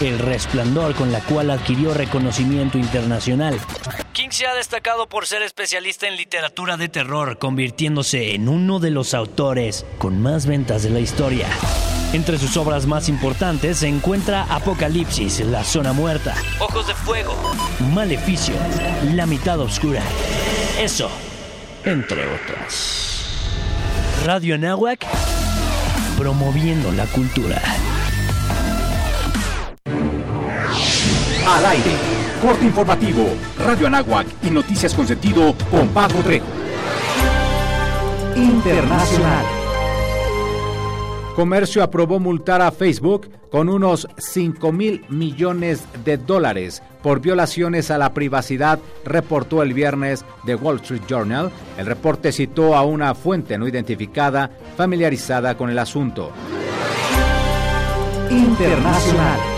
[0.00, 3.58] El Resplandor con la cual adquirió reconocimiento internacional.
[4.12, 8.90] King se ha destacado por ser especialista en literatura de terror, convirtiéndose en uno de
[8.90, 11.48] los autores con más ventas de la historia.
[12.12, 17.34] Entre sus obras más importantes se encuentra Apocalipsis, La Zona Muerta, Ojos de Fuego,
[17.92, 18.54] Maleficio,
[19.14, 20.02] La Mitad Oscura.
[20.80, 21.10] Eso,
[21.84, 23.26] entre otras.
[24.24, 25.04] Radio Nahuac,
[26.16, 27.60] promoviendo la cultura.
[31.46, 31.90] Al aire,
[32.40, 33.26] corte informativo,
[33.58, 36.46] Radio Anáhuac y noticias con sentido con Paco Trejo.
[38.34, 39.44] Internacional.
[41.36, 47.98] Comercio aprobó multar a Facebook con unos 5 mil millones de dólares por violaciones a
[47.98, 51.52] la privacidad, reportó el viernes The Wall Street Journal.
[51.76, 56.32] El reporte citó a una fuente no identificada familiarizada con el asunto.
[58.30, 59.53] Internacional.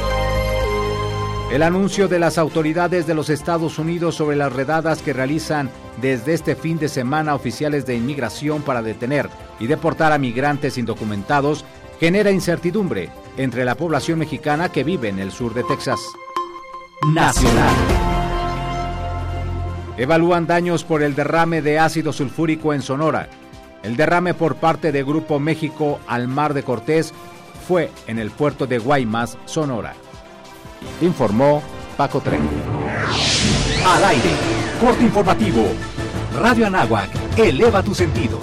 [1.50, 5.70] El anuncio de las autoridades de los Estados Unidos sobre las redadas que realizan
[6.02, 11.64] desde este fin de semana oficiales de inmigración para detener y deportar a migrantes indocumentados
[12.00, 16.00] genera incertidumbre entre la población mexicana que vive en el sur de Texas.
[17.14, 17.74] Nacional.
[19.96, 23.28] Evalúan daños por el derrame de ácido sulfúrico en Sonora.
[23.84, 27.14] El derrame por parte de Grupo México al Mar de Cortés
[27.68, 29.94] fue en el puerto de Guaymas, Sonora.
[31.00, 31.62] Informó
[31.96, 32.48] Paco Tren.
[33.86, 34.30] Al aire,
[34.80, 35.66] corte informativo.
[36.40, 38.40] Radio Anáhuac, eleva tus sentidos.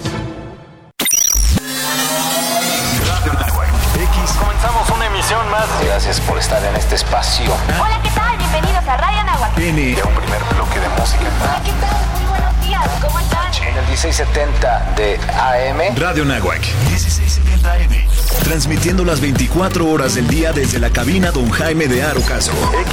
[3.08, 4.31] Radio Anáhuac, X.
[4.39, 5.66] Comenzamos una emisión más.
[5.85, 7.53] Gracias por estar en este espacio.
[7.80, 8.38] Hola, ¿qué tal?
[8.38, 9.57] Bienvenidos a Radio Anáhuac.
[9.57, 9.95] N.
[9.95, 11.23] De un primer bloque de música.
[11.41, 12.19] Hola, ¿qué tal?
[12.19, 12.81] Muy buenos días.
[13.02, 13.53] ¿Cómo están?
[13.63, 15.95] En el 1670 de AM.
[15.97, 18.12] Radio Nahuac, 1670 AM.
[18.44, 22.52] Transmitiendo las 24 horas del día desde la cabina Don Jaime de Arocaso.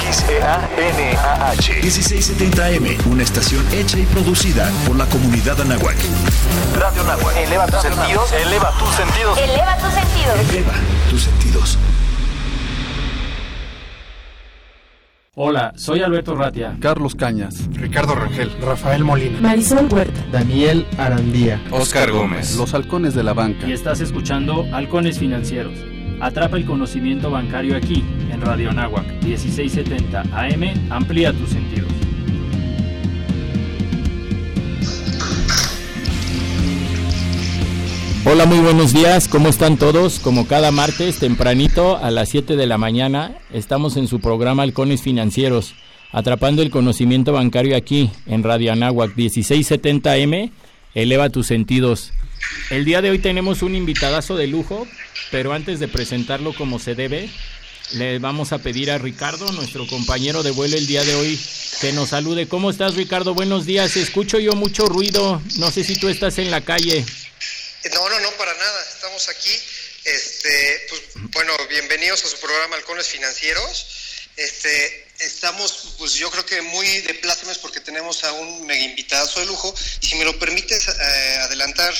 [0.09, 0.69] XEANAH.
[1.81, 2.97] 1670 AM.
[3.11, 5.97] Una estación hecha y producida por la comunidad Anáhuac.
[6.79, 7.35] Radio Nahuac.
[7.37, 8.31] Eleva tus sentidos.
[8.31, 9.37] Eleva tus sentidos.
[9.37, 10.39] Eleva tus sentidos.
[10.49, 10.73] Eleva
[11.09, 11.77] tus sentidos.
[15.37, 16.75] Hola, soy Alberto Ratia.
[16.81, 23.23] Carlos Cañas, Ricardo Rangel, Rafael Molina, Marisol Huerta, Daniel Arandía, Oscar Gómez, Los Halcones de
[23.23, 23.65] la Banca.
[23.65, 25.79] Y estás escuchando Halcones Financieros.
[26.19, 30.91] Atrapa el conocimiento bancario aquí, en Radio Anáhuac, 1670 AM.
[30.91, 31.90] Amplía tus sentidos.
[38.31, 39.27] Hola, muy buenos días.
[39.27, 40.19] ¿Cómo están todos?
[40.19, 45.01] Como cada martes, tempranito a las 7 de la mañana, estamos en su programa Halcones
[45.01, 45.73] Financieros,
[46.13, 50.49] atrapando el conocimiento bancario aquí, en Radio Anáhuac, 1670M.
[50.95, 52.13] Eleva tus sentidos.
[52.69, 54.87] El día de hoy tenemos un invitadazo de lujo,
[55.29, 57.29] pero antes de presentarlo como se debe,
[57.95, 61.37] le vamos a pedir a Ricardo, nuestro compañero de vuelo el día de hoy,
[61.81, 62.47] que nos salude.
[62.47, 63.33] ¿Cómo estás, Ricardo?
[63.33, 63.97] Buenos días.
[63.97, 65.41] Escucho yo mucho ruido.
[65.57, 67.03] No sé si tú estás en la calle.
[67.89, 68.85] No, no, no, para nada.
[68.93, 69.59] Estamos aquí.
[70.03, 73.87] Este, pues, bueno, bienvenidos a su programa Halcones Financieros.
[74.37, 79.39] Este, estamos, pues yo creo que muy de plácemes porque tenemos a un mega invitadazo
[79.39, 79.73] de lujo.
[80.01, 81.93] Y si me lo permites eh, adelantar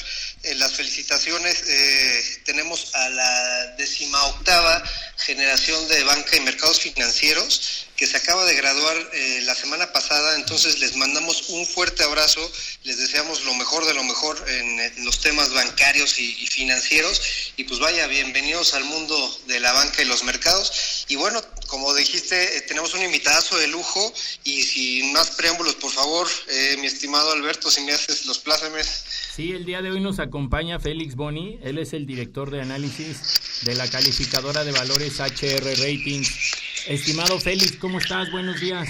[0.43, 4.83] eh, las felicitaciones, eh, tenemos a la decima octava
[5.17, 10.33] generación de banca y mercados financieros que se acaba de graduar eh, la semana pasada,
[10.33, 12.51] entonces les mandamos un fuerte abrazo,
[12.81, 17.21] les deseamos lo mejor de lo mejor en, en los temas bancarios y, y, financieros.
[17.57, 21.05] Y pues vaya, bienvenidos al mundo de la banca y los mercados.
[21.09, 25.89] Y bueno, como dijiste, eh, tenemos un invitadazo de lujo y sin más preámbulos, por
[25.89, 29.05] favor, eh, mi estimado Alberto, si me haces los plácemes.
[29.33, 33.61] Sí, el día de hoy nos acompaña Félix Boni, él es el director de análisis
[33.61, 36.51] de la calificadora de valores HR Ratings.
[36.87, 38.29] Estimado Félix, ¿cómo estás?
[38.31, 38.89] Buenos días.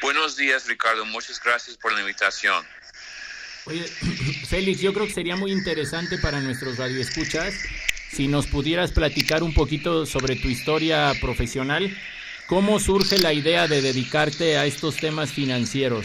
[0.00, 1.04] Buenos días, Ricardo.
[1.06, 2.64] Muchas gracias por la invitación.
[3.64, 3.82] Oye,
[4.48, 7.52] Félix, yo creo que sería muy interesante para nuestros radioescuchas
[8.18, 11.96] si nos pudieras platicar un poquito sobre tu historia profesional.
[12.48, 16.04] ¿Cómo surge la idea de dedicarte a estos temas financieros?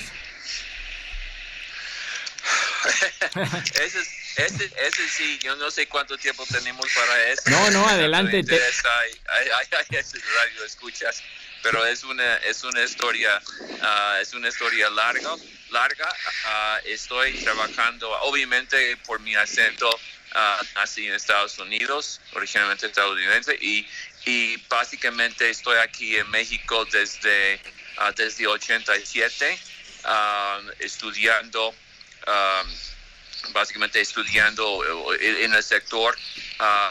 [3.82, 4.00] ese,
[4.36, 7.50] ese, ese, sí, yo no sé cuánto tiempo tenemos para eso.
[7.50, 8.44] No, no, adelante.
[8.44, 8.62] Te...
[8.62, 9.66] Hay, hay, hay,
[9.98, 11.24] ese radio escuchas,
[11.64, 15.32] pero es una, es una historia, uh, es una historia larga,
[15.72, 16.10] larga.
[16.46, 19.90] Uh, estoy trabajando, obviamente por mi acento,
[20.36, 23.88] uh, nací en Estados Unidos, originalmente estadounidense, y,
[24.26, 27.60] y básicamente estoy aquí en México desde,
[28.16, 29.60] desde 87,
[30.80, 31.70] estudiando.
[32.26, 32.94] Um,
[33.52, 34.82] básicamente estudiando
[35.20, 36.18] en el sector,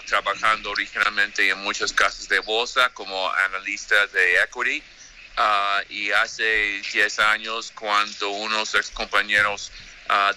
[0.07, 4.83] trabajando originalmente en muchas casas de bolsa como analista de equity.
[5.89, 9.73] y hace 10 años, cuando unos ex compañeros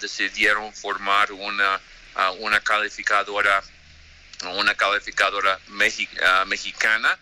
[0.00, 1.80] decidieron formar una,
[2.38, 3.62] una calificadora
[4.54, 5.58] una calificadora
[6.46, 7.18] mexicana,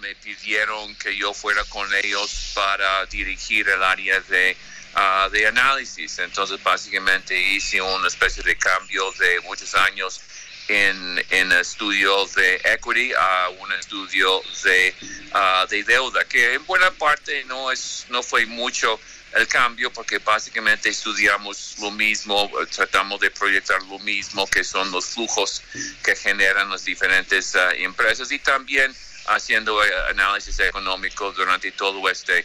[0.00, 4.56] me pidieron que yo fuera con ellos para dirigir el área de
[4.94, 6.18] Ah, de análisis.
[6.18, 10.20] Entonces, básicamente hice una especie de cambio de muchos años
[10.68, 14.94] en, en estudio de equity a un estudio de,
[15.32, 18.98] ah, de deuda, que en buena parte no, es, no fue mucho
[19.34, 25.06] el cambio porque básicamente estudiamos lo mismo, tratamos de proyectar lo mismo que son los
[25.06, 25.62] flujos
[26.02, 28.94] que generan las diferentes ah, empresas y también
[29.26, 32.44] haciendo eh, análisis económico durante todo este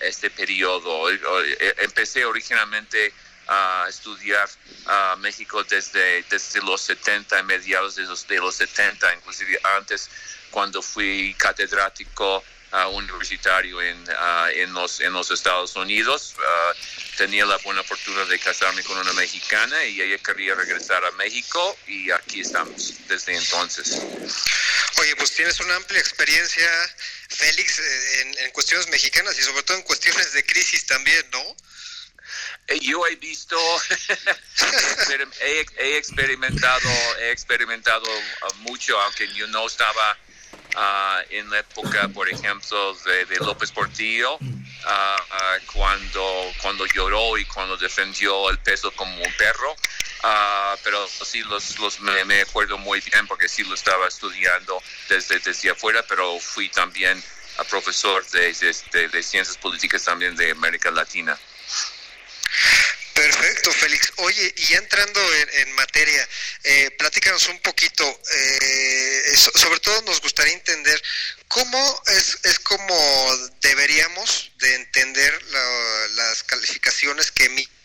[0.00, 1.10] este periodo.
[1.10, 3.12] Eh, empecé originalmente
[3.48, 4.48] a estudiar
[5.18, 10.10] México desde, desde los 70, mediados de los, de los 70, inclusive antes
[10.50, 12.42] cuando fui catedrático
[12.92, 14.04] universitario en,
[14.54, 16.34] en, los, en los Estados Unidos.
[17.16, 21.76] tenía la buena fortuna de casarme con una mexicana y ella quería regresar a México
[21.86, 24.00] y aquí estamos desde entonces.
[25.00, 26.68] Oye, pues tienes una amplia experiencia,
[27.28, 31.56] Félix, eh, en, cuestiones mexicanas y sobre todo en cuestiones de crisis también, ¿no?
[32.82, 33.56] Yo he visto,
[35.40, 40.16] he, experimentado, he experimentado uh, mucho, aunque yo no estaba
[40.76, 47.76] uh, en la época, por ejemplo, de, López Portillo, uh, cuando, cuando lloró y cuando
[47.78, 49.74] defendió el peso como un perro.
[50.22, 55.38] Ah, pero sí los, los me, acuerdo muy bien porque sí lo estaba estudiando desde,
[55.38, 57.22] desde afuera, pero fui también
[57.58, 61.38] a profesor de, de, ciencias políticas también de América Latina.
[63.14, 64.12] Perfecto, Félix.
[64.16, 66.28] Oye, y entrando en, materia,
[66.62, 71.02] eh, platícanos un poquito, eh, sobre todo nos gustaría entender
[71.48, 72.96] cómo es, es como
[73.60, 75.42] deberíamos de entender
[76.14, 77.77] las calificaciones que emite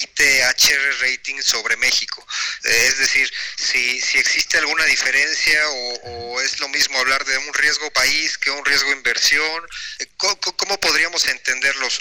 [0.00, 2.24] ITHR rating sobre México.
[2.64, 5.60] Eh, es decir, si, si existe alguna diferencia
[6.04, 9.66] o, es lo mismo hablar de un riesgo país que un riesgo inversión,
[9.98, 12.00] eh, ¿cómo, podríamos entender los,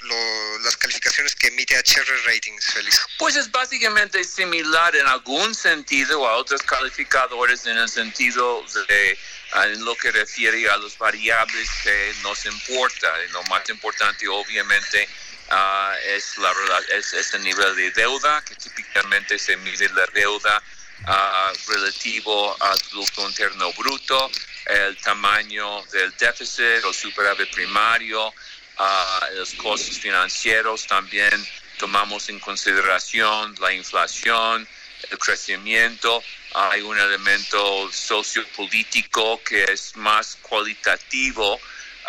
[0.64, 3.06] las calificaciones que emite HR Ratings, Félix?
[3.18, 9.18] Pues es básicamente similar en algún sentido a otros calificadores en el sentido de
[9.56, 13.12] en lo que refiere a los variables que nos importa.
[13.32, 15.08] lo más importante, obviamente,
[15.50, 16.52] Ah, es, la,
[16.98, 20.62] es este nivel de deuda, que típicamente se mide la deuda
[21.08, 24.30] uh, relativo al Producto Interno Bruto,
[24.66, 31.48] el tamaño del déficit o superávit primario, uh, los costos financieros también
[31.78, 34.68] tomamos en consideración la inflación,
[35.10, 36.22] el crecimiento.
[36.56, 41.58] Hay un elemento sociopolítico que es más cualitativo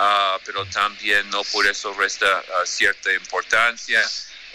[0.00, 4.00] Ah, pero también no por eso resta ah, cierta importancia.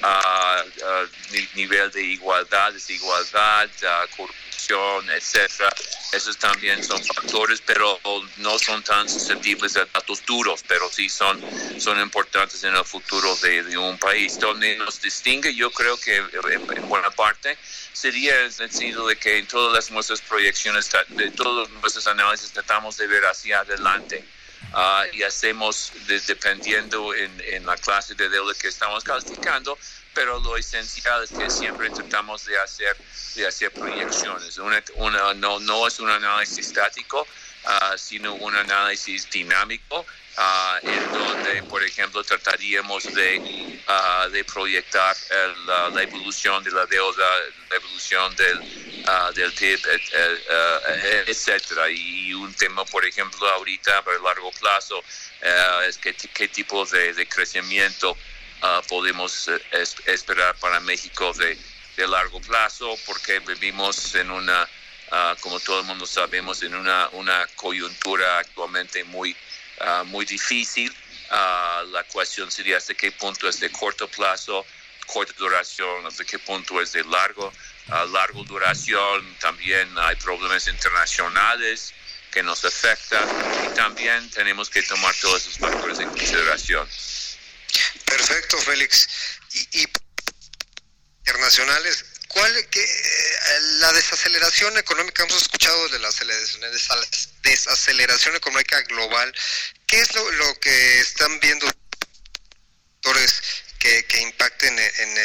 [0.01, 1.07] Uh,
[1.56, 3.69] nivel de igualdad, desigualdad,
[4.18, 5.69] corrupción, etcétera.
[6.12, 8.00] Esos también son factores, pero
[8.38, 11.40] no son tan susceptibles a datos duros, pero sí son,
[11.80, 14.40] son importantes en el futuro de, un país.
[14.40, 17.57] Donde nos distingue, yo creo que en, buena parte,
[17.94, 22.98] sería en el sentido de que en todas nuestras proyecciones, de todos nuestros análisis, tratamos
[22.98, 24.25] de ver hacia adelante.
[24.75, 25.92] Ah, y hacemos
[26.28, 29.78] dependiendo en, en, la clase de deuda que estamos calificando,
[30.16, 32.97] pero lo esencial es que siempre tratamos de hacer,
[33.36, 34.57] de hacer proyecciones.
[34.57, 40.06] Una, no, no es un análisis estático, uh, sino un análisis dinámico.
[40.35, 43.80] Uh, en donde, por ejemplo, trataríamos de,
[44.31, 45.16] de proyectar
[45.94, 47.25] la evolución de la deuda,
[47.69, 51.90] la evolución del, uh, del PIB, et, etcétera.
[51.90, 57.13] Y un tema, por ejemplo, ahorita a largo plazo uh, es que, qué tipo de,
[57.13, 61.57] de crecimiento uh, podemos uh, es, esperar para México de,
[62.07, 64.68] largo plazo, porque vivimos en una,
[65.42, 69.35] como todo el mundo sabemos, en una, una coyuntura actualmente muy,
[70.06, 70.94] muy difícil.
[71.30, 74.66] la cuestión sería hasta qué punto es de corto plazo,
[75.06, 77.52] corta duración, hasta qué punto es de largo
[77.90, 81.94] a larga duración, también hay problemas internacionales
[82.31, 83.28] que nos afectan
[83.66, 86.87] y también tenemos que tomar todos esos factores en consideración.
[88.06, 89.07] Perfecto, Félix.
[89.73, 89.87] Y,
[91.25, 92.85] internacionales, ¿cuál que
[93.80, 96.09] la desaceleración económica hemos escuchado de la
[97.44, 99.33] desaceleración económica global?
[99.87, 101.68] ¿Qué es lo, que están viendo
[103.80, 105.18] que, que impacten en, en,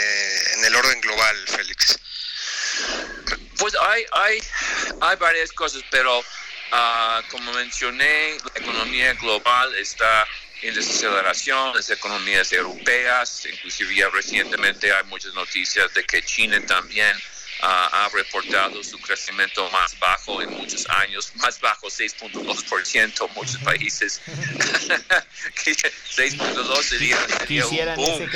[0.55, 1.99] en el orden global, Félix?
[3.59, 4.43] Pues hay, hay,
[5.01, 10.27] hay varias cosas, pero uh, como mencioné, la economía global está
[10.63, 17.17] en desaceleración, las economías europeas, inclusive ya recientemente hay muchas noticias de que China también
[17.61, 24.21] ha reportado su crecimiento más bajo en muchos años, más bajo 6.2%, muchos países.
[24.27, 28.31] 6.2 sería, sería un boom.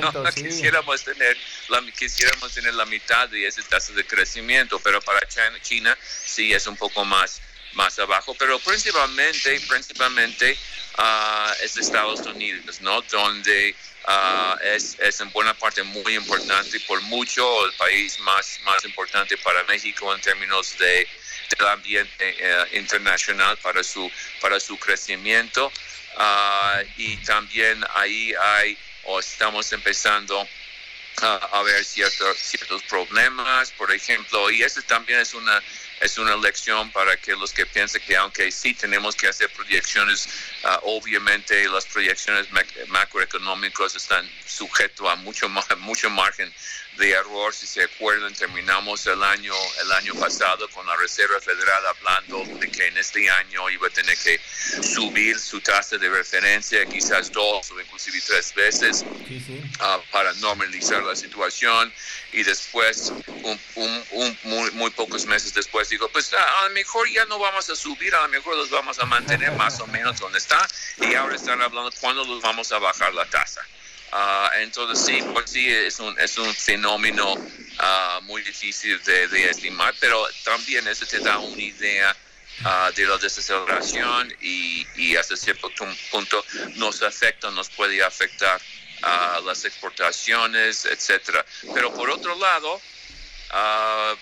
[0.00, 1.36] No, no, quisiéramos, tener
[1.68, 6.52] la, quisiéramos tener la mitad de esa tasa de crecimiento, pero para China, China sí
[6.52, 7.40] es un poco más,
[7.74, 10.58] más abajo, pero principalmente, principalmente
[10.98, 13.02] uh, es Estados Unidos, ¿no?
[13.02, 13.74] Donde
[14.06, 19.34] Uh, es, es, en buena parte muy importante, por mucho el país más, más importante
[19.38, 21.08] para México en términos de,
[21.56, 24.10] del ambiente eh, internacional para su,
[24.42, 25.72] para su crecimiento.
[26.18, 33.90] Uh, y también ahí hay, o estamos empezando uh, a ver ciertos, ciertos problemas, por
[33.90, 35.62] ejemplo, y eso también es una
[36.00, 40.28] es una lección para que los que piensen que aunque sí tenemos que hacer proyecciones,
[40.64, 42.48] uh, obviamente las proyecciones
[42.88, 45.48] macroeconómicas están sujetas a mucho,
[45.78, 46.52] mucho margen
[46.96, 47.52] de error.
[47.54, 52.70] Si se acuerdan, terminamos el año, el año pasado con la Reserva Federal hablando de
[52.70, 54.40] que en este año iba a tener que
[54.82, 61.16] subir su tasa de referencia quizás dos o inclusive tres veces uh, para normalizar la
[61.16, 61.92] situación.
[62.32, 67.24] Y después, un, un, muy, muy, pocos meses después, digo, pues a, lo mejor ya
[67.26, 70.38] no vamos a subir, a lo mejor los vamos a mantener más o menos donde
[70.38, 70.66] está.
[71.00, 73.64] Y ahora están hablando cuándo los vamos a bajar la tasa.
[74.12, 79.50] Uh, entonces sí, pues sí, es un, es un fenómeno uh, muy difícil de, de,
[79.50, 82.16] estimar, pero también eso te da una idea
[82.60, 85.68] uh, de la desaceleración y, y, hasta cierto
[86.12, 86.44] punto
[86.76, 88.60] nos afecta, nos puede afectar
[89.02, 91.44] a las exportaciones, etcétera.
[91.74, 92.80] Pero por otro lado,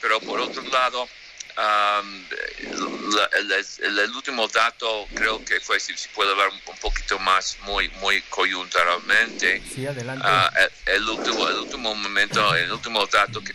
[0.01, 1.07] pero por otro lado,
[1.55, 2.25] Um,
[3.37, 7.19] el, el, el, último dato creo que fue, si, si puedo hablar un, un, poquito
[7.19, 9.63] más, muy, muy coyunturalmente.
[9.75, 10.27] Sí, adelante.
[10.27, 13.55] Uh, el, el, último, el último momento, el último dato que,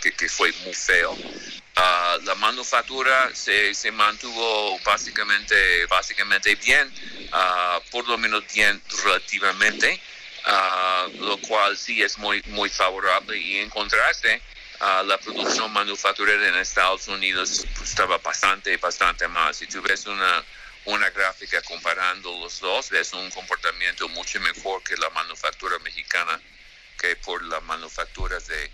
[0.00, 1.12] que, que fue muy feo.
[1.12, 6.92] Uh, la manufactura se, se, mantuvo básicamente, básicamente bien,
[7.32, 10.00] uh, por lo menos bien relativamente.
[10.46, 13.36] Uh, lo cual sí es muy, muy favorable.
[13.36, 14.40] Y en contraste,
[14.80, 19.58] uh, la producción manufacturera en Estados Unidos pues, estaba bastante, bastante más.
[19.58, 20.44] Si tú ves una,
[20.86, 26.40] una gráfica comparando los dos, ves un comportamiento mucho mejor que la manufactura mexicana
[26.98, 28.70] que por la manufactura de,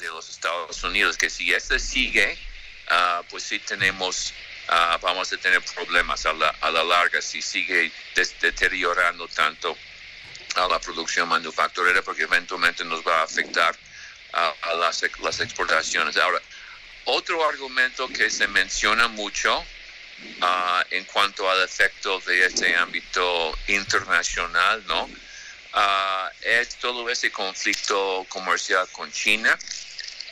[0.00, 1.18] de los Estados Unidos.
[1.18, 2.38] Que si este sigue,
[2.90, 4.32] uh, pues sí tenemos...
[5.02, 9.76] vamos a tener problemas a la, a la larga si sigue deteriorando tanto
[10.56, 13.76] a la producción manufacturera porque eventualmente nos va a afectar
[14.32, 16.16] a, a las, exportaciones.
[16.16, 16.40] Ahora,
[17.04, 24.84] otro argumento que se menciona mucho uh, en cuanto al efecto de este ámbito internacional,
[24.86, 25.04] ¿no?
[25.04, 29.58] Uh, es todo ese conflicto comercial con China.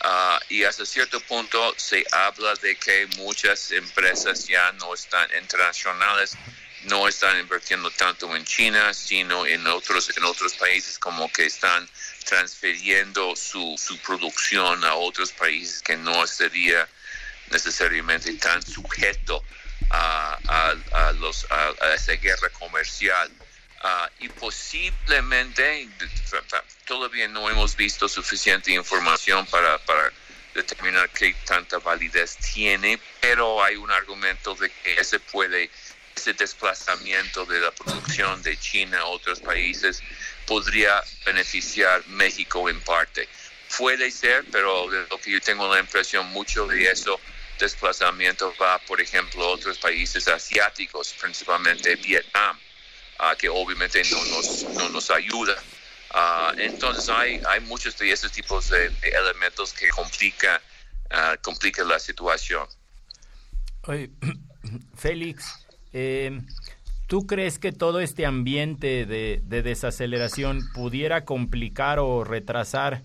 [0.04, 6.36] Uh, y hasta cierto punto se habla de que muchas empresas ya no están internacionales
[6.86, 11.88] no están invirtiendo tanto en China, sino en otros, en otros países como que están
[12.24, 16.88] transfiriendo su, su producción a otros países que no sería
[17.50, 19.42] necesariamente tan sujeto
[19.90, 23.30] a, a, a los, a, esa guerra comercial.
[23.84, 25.86] Uh, y posiblemente
[26.86, 30.10] todavía no hemos visto suficiente información para, para
[30.54, 35.70] determinar qué tanta validez tiene, pero hay un argumento de que ese puede
[36.16, 40.02] ese desplazamiento de la producción de China a otros países
[40.46, 43.28] podría beneficiar México en parte.
[43.76, 47.20] Puede ser, pero de lo que yo tengo la impresión, mucho de eso
[47.58, 52.58] desplazamiento va, por ejemplo, a otros países asiáticos, principalmente Vietnam,
[53.20, 55.56] uh, que obviamente no nos, no nos ayuda.
[56.14, 60.60] Uh, entonces hay, hay muchos de esos tipos de, elementos que complica,
[61.10, 62.66] uh, complica la situación.
[63.84, 64.10] Oye,
[64.96, 66.40] Félix, eh,
[67.06, 73.02] ¿Tú crees que todo este ambiente de, de, desaceleración pudiera complicar o retrasar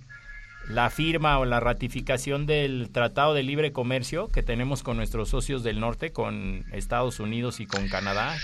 [0.67, 5.63] la firma o la ratificación del Tratado de Libre Comercio que tenemos con nuestros socios
[5.63, 8.35] del norte, con Estados Unidos y con Canadá?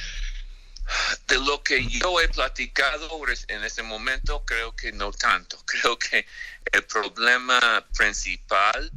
[1.28, 3.10] De lo que yo he platicado
[3.48, 5.58] en este momento, creo que no tanto.
[5.66, 6.26] Creo que
[6.72, 8.92] el problema principal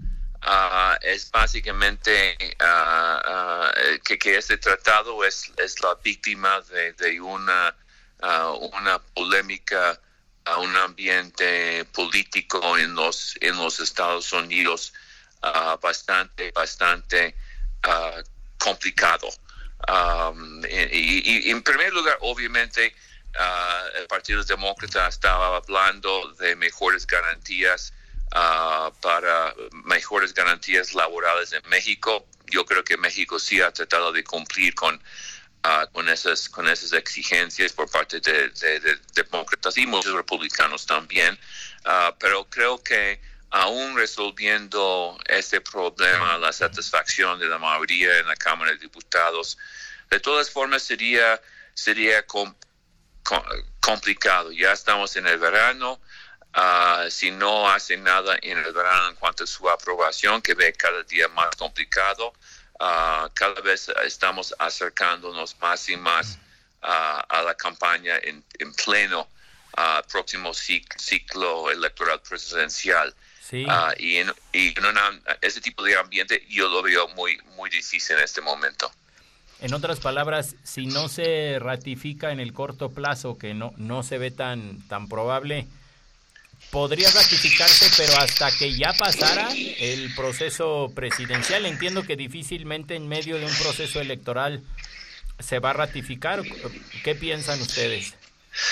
[0.46, 7.76] Uh, es básicamente uh, que, que, este tratado es, es la víctima de, de una,
[8.72, 10.00] una polémica
[10.58, 14.92] un ambiente político en los, en los Estados Unidos
[15.80, 17.36] bastante, bastante
[18.58, 19.28] complicado.
[20.68, 22.94] Y, en primer lugar, obviamente,
[24.00, 27.92] el Partido Demócrata estaba hablando de mejores garantías
[28.30, 32.26] para mejores garantías laborales en México.
[32.46, 35.00] Yo creo que México sí ha tratado de cumplir con
[35.92, 38.50] con esas con esas exigencias por parte de,
[39.14, 41.38] demócratas y muchos republicanos también
[41.84, 43.20] ah, pero creo que
[43.50, 49.58] aún resolviendo este problema la satisfacción de la mayoría en la Cámara de Diputados
[50.08, 51.40] de todas formas sería
[51.74, 52.24] sería
[53.80, 56.00] complicado ya estamos en el verano
[56.54, 60.72] ah, si no hacen nada en el verano en cuanto a su aprobación que ve
[60.72, 62.32] cada día más complicado
[62.82, 66.38] Ah, cada vez estamos acercándonos más y más
[66.80, 68.42] a la campaña en,
[68.72, 69.28] pleno
[69.76, 73.14] uh, próximo ciclo, electoral presidencial.
[73.68, 74.32] Ah, y en,
[75.42, 78.90] ese tipo de ambiente yo lo veo muy, muy difícil en este momento.
[79.60, 84.16] En otras palabras, si no se ratifica en el corto plazo, que no, no se
[84.16, 85.66] ve tan, tan probable,
[86.70, 91.66] podría ratificarse, pero hasta que ya pasara el proceso presidencial.
[91.66, 94.62] Entiendo que difícilmente en medio de un proceso electoral
[95.38, 96.42] se va a ratificar.
[97.04, 98.14] ¿Qué piensan ustedes?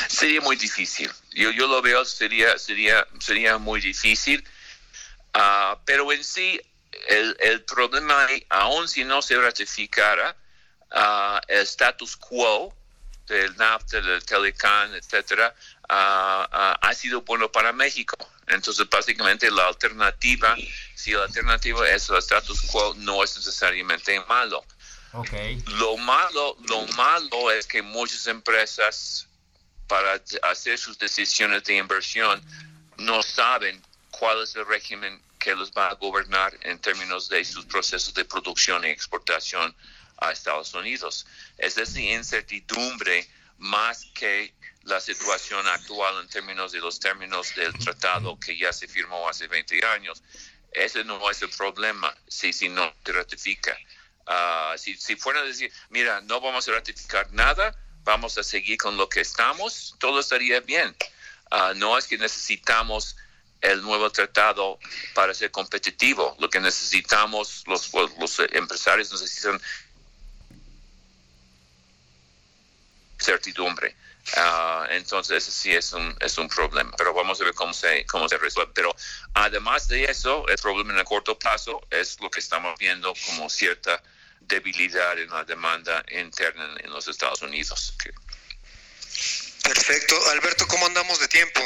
[0.09, 1.11] Sería muy difícil.
[1.33, 4.45] Yo, yo lo veo, sería, sería, sería muy difícil.
[5.35, 6.61] Ah, pero en sí,
[7.09, 10.37] el, el problema, aún si no se ratificara,
[10.93, 12.75] uh, el status quo
[13.27, 15.55] del NAFTA, del Telecan, etcétera,
[15.89, 18.17] ha sido bueno para México.
[18.47, 20.57] Entonces, básicamente, la alternativa,
[20.95, 24.65] si la alternativa es el status quo, no es necesariamente malo.
[25.13, 25.63] Okay.
[25.67, 29.27] Lo malo, lo malo es que muchas empresas,
[29.87, 32.43] para hacer sus decisiones de inversión,
[32.99, 37.65] no saben cuál es el régimen que los va a gobernar en términos de sus
[37.67, 39.75] procesos de producción y exportación
[40.19, 41.27] a Estados Unidos.
[41.57, 43.29] Es esa incertidumbre
[43.59, 48.89] más que la situación actual en términos de los términos del tratado que ya se
[48.89, 50.23] firmó hace 20 años.
[50.73, 53.77] Ese no es el problema si, si no se ratifica.
[54.27, 58.79] Ah, si, si fuera a decir, mira, no vamos a ratificar nada, vamos a seguir
[58.79, 60.95] con lo que estamos, todo estaría bien.
[61.51, 63.17] Ah, no es que necesitamos
[63.61, 64.79] el nuevo tratado
[65.15, 66.37] para ser competitivo.
[66.39, 69.61] Lo que necesitamos, los, los empresarios necesitan
[73.19, 73.95] certidumbre.
[74.37, 78.29] Ah, entonces, sí es un, es un problema, pero vamos a ver cómo se, cómo
[78.29, 78.73] se resuelve.
[78.75, 78.95] Pero
[79.35, 83.49] además de eso, el problema en el corto plazo es lo que estamos viendo como
[83.49, 84.03] cierta
[84.41, 87.95] debilidad en la demanda interna en, los Estados Unidos.
[89.63, 90.17] Perfecto.
[90.31, 91.61] Alberto, ¿cómo andamos de tiempo?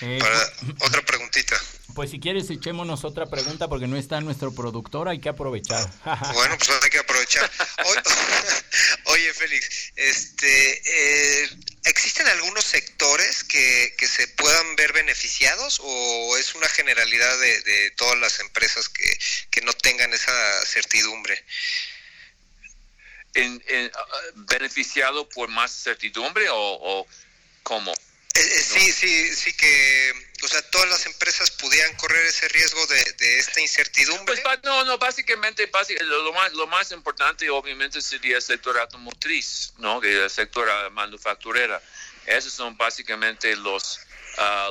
[0.00, 0.52] Eh, Para
[0.86, 1.60] otra preguntita.
[1.94, 5.86] Pues si quieres echémonos otra pregunta porque no está nuestro productor, hay que aprovechar.
[6.34, 7.50] bueno, pues hay que aprovechar.
[9.04, 11.50] Oye, Félix, este, eh,
[11.84, 18.18] ¿existen algunos sectores que, que, se puedan ver beneficiados o es una generalidad de, todas
[18.18, 19.18] las empresas que,
[19.50, 21.44] que, no tengan esa certidumbre?
[23.34, 23.62] En,
[24.34, 27.06] ¿Beneficiado por más certidumbre o, o
[27.62, 27.92] cómo?
[28.34, 30.12] Eh, eh, sí, sí, sí que,
[30.42, 34.36] o sea, todas las empresas pudieran correr ese riesgo de, esta incertidumbre.
[34.42, 35.68] Pues no, no, básicamente,
[36.02, 40.02] lo, más, lo más importante obviamente sería el sector automotriz, ¿no?
[40.02, 41.82] El sector manufacturera.
[42.26, 44.00] Esos son básicamente los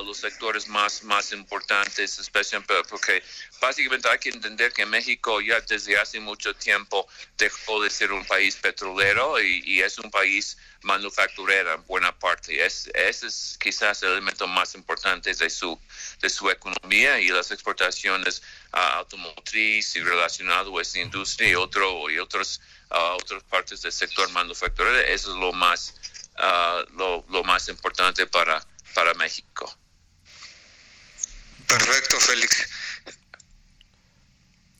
[0.04, 3.22] los sectores más, más importantes, especialmente porque
[3.60, 8.24] básicamente hay que entender que México ya desde hace mucho tiempo dejó de ser un
[8.24, 12.64] país petrolero y, es un país manufacturero en buena parte.
[12.64, 15.78] Es, ese es quizás el elemento más importante de su,
[16.20, 22.18] de su economía y las exportaciones automotriz y relacionado a esta industria y, otro, y
[22.18, 24.98] otros, otras partes del sector manufacturero.
[25.00, 25.94] Eso es lo más,
[26.92, 28.64] lo, lo más importante para
[28.94, 29.72] para México.
[31.66, 32.68] Perfecto, Félix.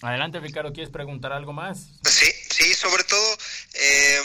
[0.02, 1.78] Adelante, Ricardo, ¿quieres preguntar algo más?
[2.04, 3.38] Sí, sí, sobre todo,
[3.74, 4.22] eh,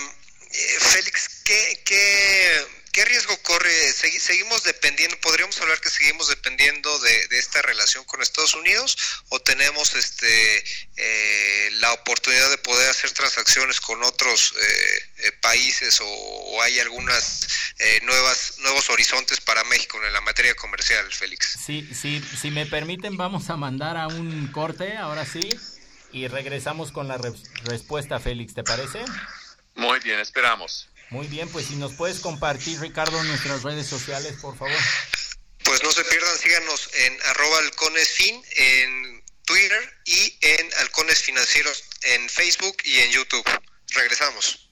[0.56, 2.66] eh, Félix, ¿qué, qué,
[2.96, 3.70] ¿qué riesgo corre?
[3.92, 9.94] ¿Seguimos dependiendo, podríamos hablar que seguimos dependiendo de, esta relación con Estados Unidos o tenemos
[9.96, 10.64] este
[10.96, 17.48] eh, la oportunidad de poder hacer transacciones con otros eh, eh, países o, hay algunas
[18.04, 21.60] nuevas nuevos horizontes para México en la materia comercial, Félix?
[21.66, 25.50] Sí, sí, si me permiten vamos a mandar a un corte, ahora sí,
[26.14, 27.20] y regresamos con la
[27.66, 29.04] respuesta, Félix, ¿te parece?
[29.76, 30.90] Muy bien, esperamos.
[31.10, 34.74] Muy bien, pues si nos puedes compartir, Ricardo, nuestras redes sociales, por favor.
[35.64, 42.30] pues no se pierdan, síganos en arroba halconesfin en Twitter y en Halcones Financieros en
[42.30, 43.44] Facebook y en YouTube.
[43.94, 44.70] Regresamos.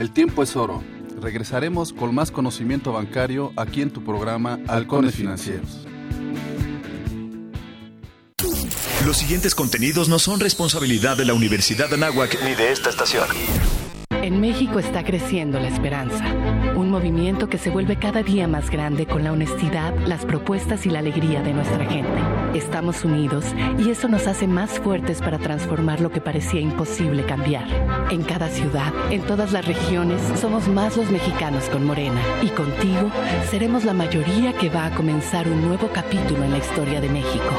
[0.00, 0.82] El tiempo es oro.
[1.20, 5.86] Regresaremos con más conocimiento bancario aquí en tu programa Halcones Financieros.
[9.06, 13.26] Los siguientes contenidos no son responsabilidad de la Universidad de Anáhuac ni de esta estación.
[14.10, 16.24] En México está creciendo la esperanza,
[16.74, 20.90] un movimiento que se vuelve cada día más grande con la honestidad, las propuestas y
[20.90, 22.18] la alegría de nuestra gente.
[22.52, 23.44] Estamos unidos
[23.78, 27.66] y eso nos hace más fuertes para transformar lo que parecía imposible cambiar.
[28.10, 33.10] En cada ciudad, en todas las regiones, somos más los mexicanos con Morena y contigo
[33.50, 37.54] seremos la mayoría que va a comenzar un nuevo capítulo en la historia de México.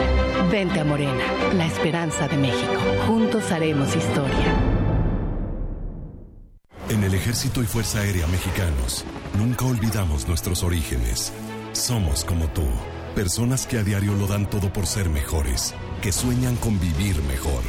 [0.48, 1.24] Vente a Morena,
[1.54, 2.74] la esperanza de México.
[3.06, 4.56] Juntos haremos historia.
[6.90, 9.06] En el Ejército y Fuerza Aérea Mexicanos,
[9.38, 11.32] nunca olvidamos nuestros orígenes.
[11.74, 12.64] Somos como tú,
[13.14, 17.62] personas que a diario lo dan todo por ser mejores, que sueñan con vivir mejor.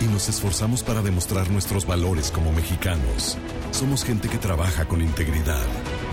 [0.00, 3.38] Y nos esforzamos para demostrar nuestros valores como mexicanos.
[3.70, 5.66] Somos gente que trabaja con integridad,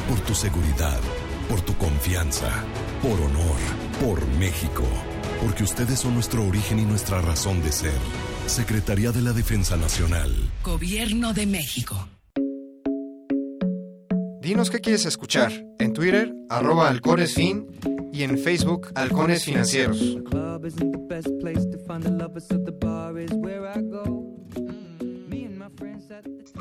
[0.07, 0.99] por tu seguridad,
[1.49, 2.63] por tu confianza,
[3.01, 3.57] por honor,
[3.99, 4.83] por México.
[5.41, 7.93] Porque ustedes son nuestro origen y nuestra razón de ser.
[8.47, 10.31] Secretaría de la Defensa Nacional.
[10.63, 12.09] Gobierno de México.
[14.41, 15.51] Dinos qué quieres escuchar.
[15.79, 17.67] En Twitter, arroba halconesfin
[18.13, 19.97] y en Facebook, Halcones Financieros.
[19.97, 20.21] Estoy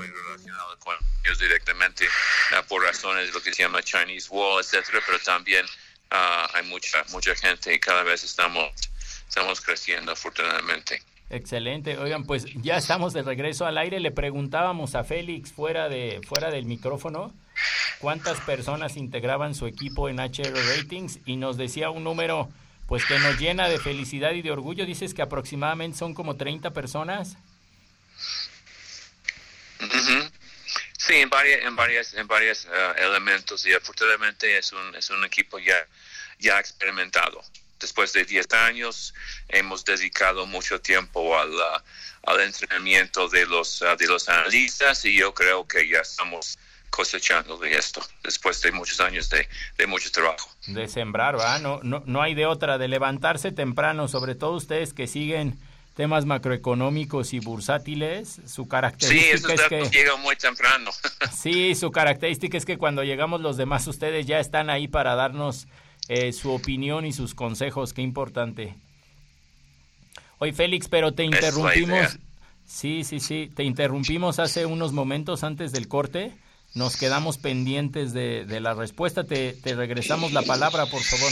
[0.08, 2.06] relacionado con ellos directamente
[2.68, 5.64] por razones de lo que se llama Chinese Wall, etcétera, pero también
[6.12, 8.70] uh, hay mucha mucha gente y cada vez estamos
[9.28, 11.02] estamos creciendo afortunadamente.
[11.30, 11.98] Excelente.
[11.98, 13.98] Oigan, pues ya estamos de regreso al aire.
[13.98, 17.32] Le preguntábamos a Félix fuera de fuera del micrófono
[17.98, 22.50] cuántas personas integraban su equipo en HR Ratings y nos decía un número
[22.86, 24.84] pues que nos llena de felicidad y de orgullo.
[24.84, 27.36] Dices que aproximadamente son como 30 personas.
[31.06, 35.22] Sí, en varias, en varias, en varios uh, elementos y afortunadamente es un, es un
[35.22, 35.76] equipo ya,
[36.38, 37.42] ya experimentado.
[37.78, 39.12] Después de 10 años
[39.48, 41.82] hemos dedicado mucho tiempo al, uh,
[42.22, 47.58] al entrenamiento de los, uh, de los analistas y yo creo que ya estamos cosechando
[47.58, 50.48] de esto después de muchos años de, de mucho trabajo.
[50.68, 51.58] De sembrar, ¿va?
[51.58, 55.58] No, no, no hay de otra, de levantarse temprano, sobre todo ustedes que siguen
[55.94, 60.90] temas macroeconómicos y bursátiles, su característica sí, es que muy temprano.
[61.32, 65.68] sí, su característica es que cuando llegamos los demás ustedes ya están ahí para darnos
[66.08, 68.74] eh, su opinión y sus consejos, qué importante.
[70.38, 72.18] Oye, Félix, pero te interrumpimos.
[72.66, 76.34] Sí, sí, sí, te interrumpimos hace unos momentos antes del corte.
[76.74, 79.24] Nos quedamos pendientes de, de la respuesta.
[79.24, 81.30] Te, te regresamos la palabra, por favor.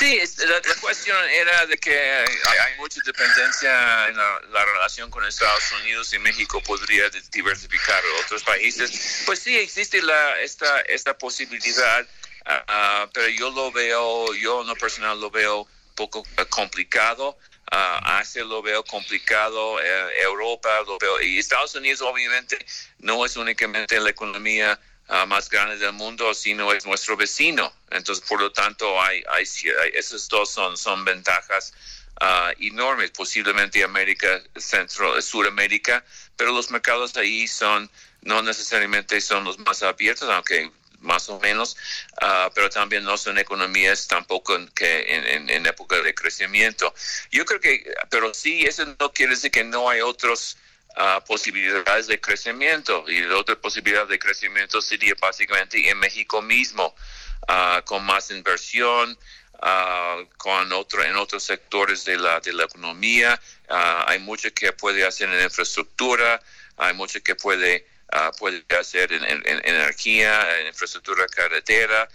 [0.00, 5.10] Sí, la, la, cuestión era de que hay, hay mucha dependencia en la, la, relación
[5.10, 9.24] con Estados Unidos y México podría diversificar otros países.
[9.26, 12.06] Pues sí, existe la, esta, esta posibilidad,
[12.46, 17.36] uh, pero yo lo veo, yo en lo personal lo veo poco complicado.
[17.70, 19.78] Uh, Asia lo veo complicado, uh,
[20.22, 22.56] Europa lo veo, y Estados Unidos obviamente
[23.00, 24.80] no es únicamente la economía
[25.12, 27.72] Uh, más grande del mundo, sino es nuestro vecino.
[27.90, 29.44] Entonces, por lo tanto, hay, hay,
[29.92, 31.72] esos dos son, son ventajas
[32.20, 36.04] uh, enormes, posiblemente América Central, Sudamérica,
[36.36, 37.90] pero los mercados ahí son,
[38.22, 40.70] no necesariamente son los más abiertos, aunque
[41.00, 41.76] más o menos,
[42.22, 46.94] uh, pero también no son economías tampoco que en, en, en época de crecimiento.
[47.32, 50.56] Yo creo que, pero sí, eso no quiere decir que no hay otros
[50.96, 53.04] Uh, posibilidades de crecimiento.
[53.08, 56.96] Y la otra posibilidad de crecimiento sería básicamente en México mismo
[57.48, 59.16] uh, con más inversión
[59.54, 63.40] uh, con otro en otros sectores de la de la economía.
[63.68, 66.42] Hay mucho que puede hacer en infraestructura
[66.76, 67.86] hay mucho que puede
[68.36, 72.08] puede hacer en, energía en infraestructura carretera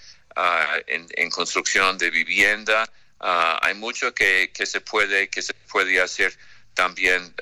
[0.86, 2.92] en, en, construcción de vivienda.
[3.20, 6.38] Hay mucho que, que se puede que se puede hacer
[6.76, 7.34] también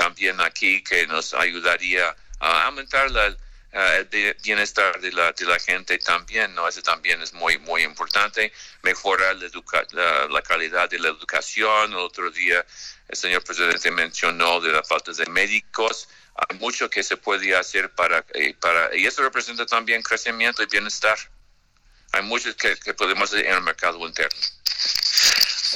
[0.00, 5.58] también aquí que nos ayudaría a aumentar la, uh, el bienestar de la, de la
[5.58, 6.66] gente también, ¿no?
[6.66, 8.52] Eso también es muy, muy importante.
[8.82, 11.92] Mejorar la, educa la, calidad de la educación.
[11.92, 12.64] El otro día
[13.08, 16.08] el señor presidente mencionó de la falta de médicos.
[16.48, 20.66] Hay mucho que se puede hacer para, eh, para y eso representa también crecimiento y
[20.66, 21.18] bienestar.
[22.12, 24.40] Hay mucho que, que podemos hacer en el mercado interno.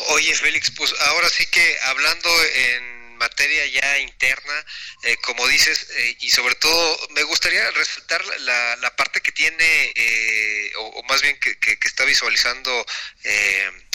[0.09, 4.67] Oye, Félix, pues ahora sí que hablando en materia ya interna,
[5.03, 10.73] eh, como dices, eh, y sobre todo me gustaría resaltar la, parte que tiene, eh,
[10.77, 12.87] o, más bien que, que, está visualizando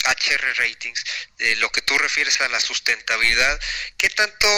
[0.04, 1.04] HR Ratings,
[1.58, 3.58] lo que tú refieres a la sustentabilidad,
[3.96, 4.48] ¿qué tanto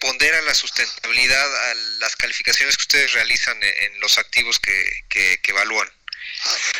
[0.00, 5.90] pondera la sustentabilidad a las calificaciones que ustedes realizan en, los activos que, que evalúan?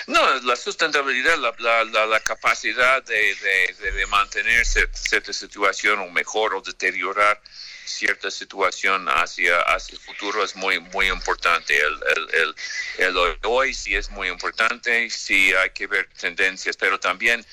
[0.07, 3.35] No, la sustentabilidad, la, la, la, capacidad de,
[3.81, 7.41] de, de, mantener cierta situación o mejor o deteriorar
[7.85, 11.77] cierta situación hacia, hacia el futuro es muy muy importante.
[11.79, 11.99] El,
[12.33, 12.55] el,
[12.99, 17.45] el, hoy sí es muy importante, sí hay que ver tendencias, pero también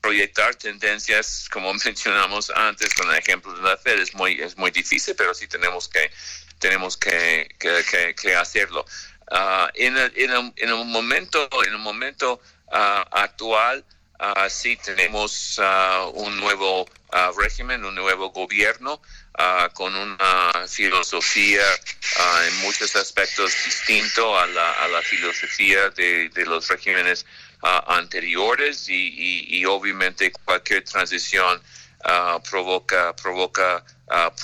[0.00, 4.70] proyectar tendencias, como mencionamos antes con el ejemplo de la Fed, es muy, es muy
[4.70, 6.10] difícil, pero sí tenemos que,
[6.58, 8.84] tenemos que, que hacerlo.
[9.30, 13.84] Uh, en, el, en, el, momento, en el momento uh, actual,
[14.20, 15.60] uh, sí tenemos
[16.14, 16.86] un nuevo
[17.36, 19.00] régimen, un nuevo gobierno
[19.74, 21.62] con una filosofía
[22.46, 27.24] en muchos aspectos distinto a la, a la filosofía de, de los regímenes
[27.86, 31.62] anteriores y, y, y, obviamente cualquier transición
[32.50, 33.84] provoca provoca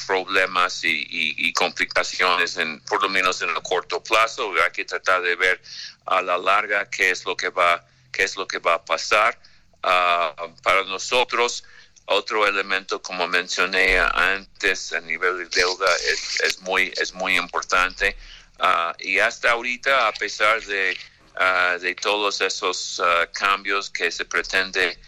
[0.06, 4.52] problemas y, complicaciones, en, por lo menos en el corto plazo.
[4.64, 5.60] Hay que tratar de ver
[6.06, 9.38] a la larga qué es lo que va, qué es lo que va a pasar.
[9.82, 11.64] Ah, para nosotros,
[12.06, 18.16] otro elemento, como mencioné antes, a nivel de deuda es, es muy, es muy importante.
[18.58, 20.96] Ah, y hasta ahorita, a pesar de,
[21.36, 24.98] ah, de todos esos cambios que se pretende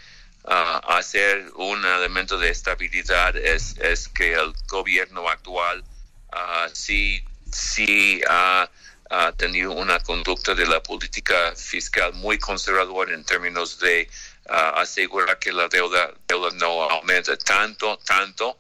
[0.45, 5.83] hacer un elemento de estabilidad es, es que el gobierno actual
[6.33, 8.69] uh, sí, sí ha,
[9.37, 14.11] tenido una conducta de la política fiscal muy conservadora en términos de
[14.49, 18.59] asegurar que la deuda, deuda no aumente tanto, tanto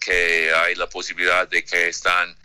[0.00, 2.36] que hay la posibilidad de que están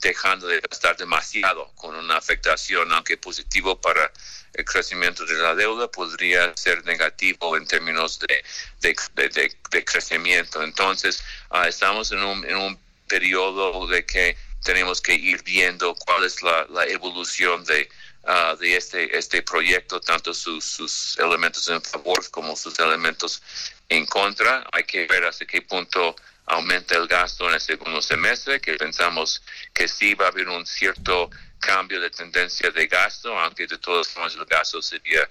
[0.00, 4.10] dejando de gastar demasiado con una afectación, aunque positivo para
[4.54, 8.44] el crecimiento de la deuda podría ser negativo en términos de,
[8.80, 10.62] de, crecimiento.
[10.62, 16.24] Entonces, ah, estamos en un, en un periodo de que tenemos que ir viendo cuál
[16.24, 17.88] es la, evolución de,
[18.24, 23.42] uh, de este, este proyecto, tanto sus, sus elementos en favor como sus elementos
[23.88, 24.66] en contra.
[24.72, 26.16] Hay que ver hasta qué punto
[26.48, 30.66] aumenta el gasto en el segundo semestre, que pensamos que sí va a haber un
[30.66, 35.28] cierto cambio de tendencia de gasto, aunque de todos modos el gasto sería,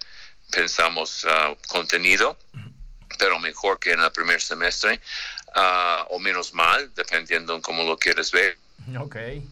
[0.51, 2.37] pensamos, uh, contenido,
[3.17, 4.99] pero mejor que en el primer semestre,
[5.55, 8.57] uh, o menos mal, dependiendo en cómo lo quieres ver.
[8.99, 9.43] Okay.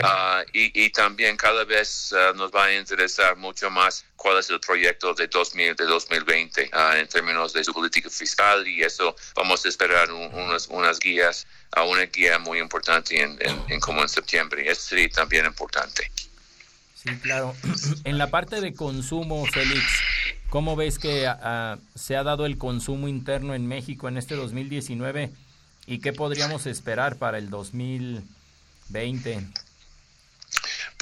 [0.00, 4.48] Uh, y, y, también cada vez uh, nos va a interesar mucho más cuál es
[4.48, 9.14] el proyecto de, 2000, de 2020 uh, en términos de su política fiscal y eso
[9.36, 14.08] vamos a esperar unas, unas guías, a una guía muy importante en, en, como en
[14.08, 14.68] septiembre.
[14.70, 16.10] Eso sería también importante.
[16.94, 17.54] Sí, claro.
[18.04, 19.84] En la parte de consumo, Félix,
[20.48, 21.30] ¿cómo ves que
[21.94, 25.30] se ha dado el consumo interno en México en este 2019
[25.86, 29.42] y qué podríamos esperar para el 2020?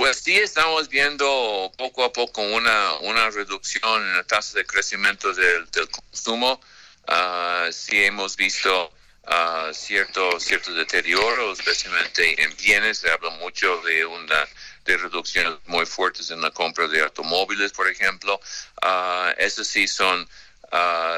[0.01, 5.35] Pues sí, estamos viendo poco a poco una, una reducción en la tasa de crecimiento
[5.35, 6.59] del, consumo.
[7.07, 8.95] Uh, sí hemos visto
[9.27, 12.97] uh, cierto, cierto deterioro, especialmente en bienes.
[12.97, 14.49] Se habla mucho de una
[14.87, 18.41] de reducciones muy fuertes en la compra de automóviles, por ejemplo.
[18.83, 20.27] Uh, esos sí son,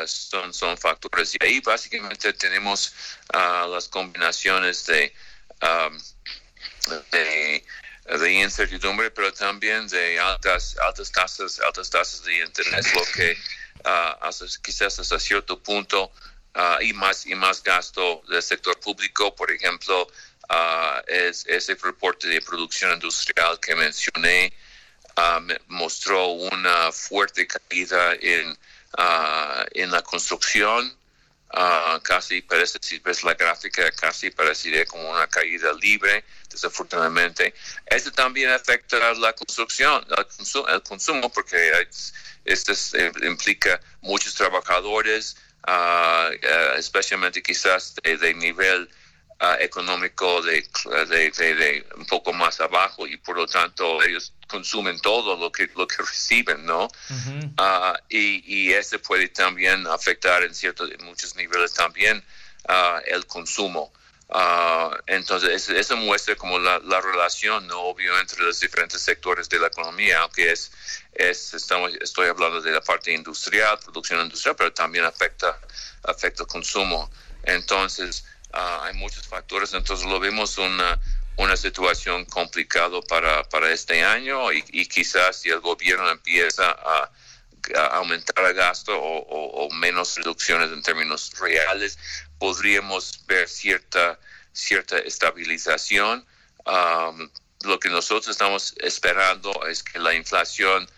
[0.07, 1.37] son, son factores.
[1.37, 2.93] Y ahí básicamente tenemos
[3.33, 5.15] las combinaciones de,
[5.63, 7.65] um, de
[8.19, 13.37] de incertidumbre, pero también de altas, altas tasas, altas tasas de interés, lo que
[13.85, 16.11] uh, quizás hasta cierto punto
[16.55, 20.07] uh, y más y más gasto del sector público, por ejemplo,
[20.51, 24.53] uh, es ese reporte de producción industrial que mencioné
[25.67, 28.57] mostró una fuerte caída en
[29.73, 30.97] en la construcción
[31.55, 37.53] Uh, casi parece, si ves la gráfica, casi parecería como una caída libre, desafortunadamente.
[37.85, 40.03] Esto también afecta la construcción,
[40.69, 41.89] el consumo, porque
[42.47, 45.37] esto eh, implica muchos trabajadores,
[45.69, 46.33] uh,
[46.79, 48.89] especialmente quizás de nivel
[49.43, 50.67] uh, económico de,
[51.09, 55.69] de, de, un poco más abajo y por lo tanto ellos consumen todo lo que
[55.77, 56.87] lo que reciben, ¿no?
[56.87, 62.25] Uh, y, y ese puede también afectar en ciertos, en muchos niveles también
[62.69, 63.93] uh, el consumo.
[64.35, 67.81] Ah, entonces, eso muestra como la, relación, ¿no?
[67.81, 70.73] Obvio, entre los diferentes sectores de la economía, aunque es,
[71.13, 75.61] es estamos, estoy hablando de la parte industrial, producción industrial, pero también afecta,
[76.05, 77.11] afecta el consumo.
[77.43, 81.01] Entonces, ah, hay muchos factores, entonces lo vemos una,
[81.37, 87.11] una situación complicada para, para este año y, quizás si el gobierno empieza a,
[87.93, 91.97] aumentar el gasto o, menos reducciones en términos reales,
[92.39, 94.19] podríamos ver cierta,
[94.53, 96.27] cierta estabilización.
[96.67, 97.31] Um,
[97.65, 100.89] lo que nosotros estamos esperando es que la inflación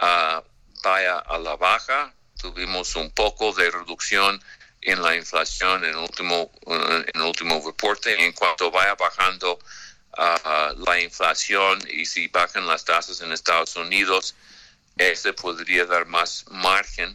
[0.00, 0.42] uh,
[0.82, 2.14] vaya a la baja.
[2.40, 4.42] Tuvimos un poco de reducción
[4.84, 8.24] en la inflación en el último, en el último reporte.
[8.24, 14.36] En cuanto vaya bajando uh, la inflación y si bajan las tasas en Estados Unidos,
[14.96, 17.14] ese podría dar más margen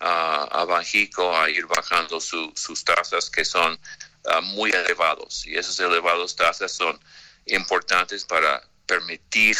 [0.00, 3.78] a Banjico a ir bajando sus tasas que son
[4.26, 6.98] ah, muy elevados y esas elevadas tasas son
[7.46, 9.56] importantes para permitir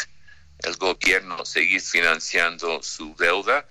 [0.59, 3.65] el gobierno seguir financiando su deuda,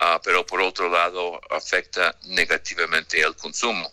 [0.00, 3.90] ah, pero por otro lado afecta negativamente el consumo.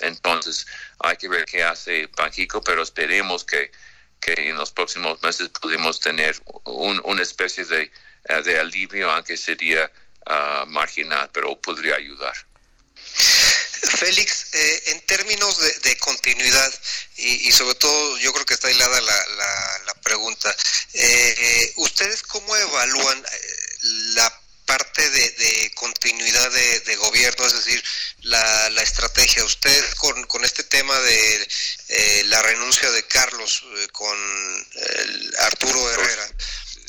[0.00, 0.66] entonces
[0.98, 3.70] hay que ver qué hace Banjico, pero esperemos que,
[4.20, 7.90] que en los próximos meses podamos tener una especie de,
[8.28, 9.90] eh, de alivio, aunque sería
[10.26, 12.34] uh, marginal, pero podría ayudar.
[13.82, 16.72] Félix, eh, en términos de, continuidad,
[17.16, 19.26] y, sobre todo yo creo que está hilada la,
[19.86, 20.54] la, pregunta,
[20.94, 23.78] eh, ¿ustedes cómo evalúan eh,
[24.14, 27.82] la parte de, continuidad de, gobierno, es decir,
[28.22, 29.44] la, la estrategia?
[29.44, 31.48] Ustedes con, con, este tema de
[32.26, 34.16] la renuncia de Carlos con
[35.38, 36.28] Arturo Herrera,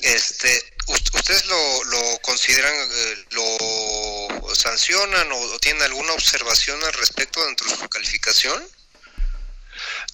[0.01, 7.69] este, ¿Ustedes lo, lo consideran, eh, lo sancionan o, tienen alguna observación al respecto dentro
[7.69, 8.67] de su calificación?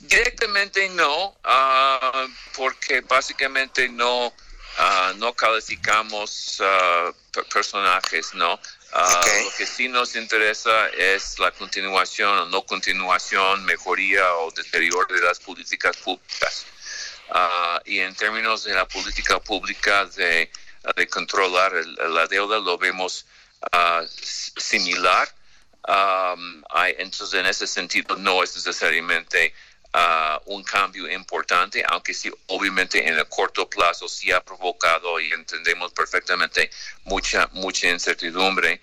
[0.02, 4.32] Directamente no, ah, porque básicamente no,
[4.77, 7.13] ah, no calificamos uh,
[7.53, 8.60] personajes, ¿no?
[8.91, 15.21] Lo que sí nos interesa es la continuación o no continuación, mejoría o deterioro de
[15.21, 16.65] las políticas públicas.
[17.86, 20.51] Y en términos de la política pública de,
[20.95, 21.71] de controlar
[22.10, 23.25] la deuda lo vemos
[23.73, 25.29] uh, similar.
[25.88, 29.53] Um, hay, entonces, en ese sentido, no es necesariamente
[29.93, 35.32] uh, un cambio importante, aunque sí, obviamente, en el corto plazo sí ha provocado y
[35.32, 36.69] entendemos perfectamente
[37.06, 38.82] mucha, mucha incertidumbre.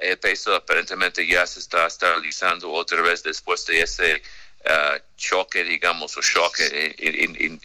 [0.00, 4.22] el peso aparentemente ya se está estabilizando otra vez después de ese
[4.66, 6.96] Uh, choque, digamos, o choque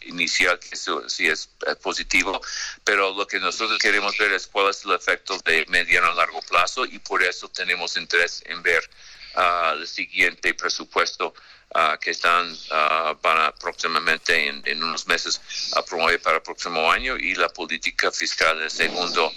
[0.04, 1.48] inicial, que sí es
[1.80, 2.42] positivo,
[2.84, 6.42] pero lo que nosotros queremos ver es cuál es el efecto de mediano a largo
[6.42, 8.82] plazo y por eso tenemos interés en ver
[9.34, 11.32] uh, el siguiente presupuesto
[11.74, 12.56] uh, que están
[13.20, 15.40] para próximamente en, unos meses
[15.76, 19.32] a promover para el próximo año y la política fiscal en el segundo,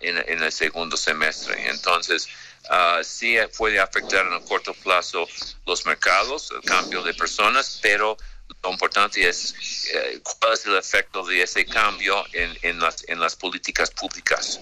[0.00, 1.68] en, en el segundo semestre.
[1.68, 2.28] Entonces,
[2.70, 5.26] uh, sí puede afectar en el corto plazo
[5.66, 8.16] los mercados, el cambio de personas, pero
[8.62, 9.54] lo importante es
[9.92, 14.60] eh, cuál es el efecto de ese cambio en, en, las, en las políticas públicas.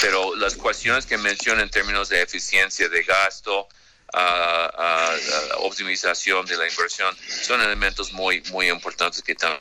[0.00, 3.68] Pero las cuestiones que menciono en términos de eficiencia de gasto,
[4.14, 9.60] uh, optimización de la inversión, son elementos muy, muy importantes que también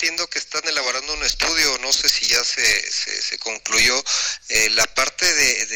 [0.00, 4.02] entiendo que están elaborando un estudio, no sé si ya se, se, concluyó,
[4.48, 5.66] eh, la parte de,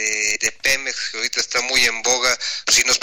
[0.41, 2.39] de, Pemex, que ahorita está muy en boga,
[2.73, 2.99] si nos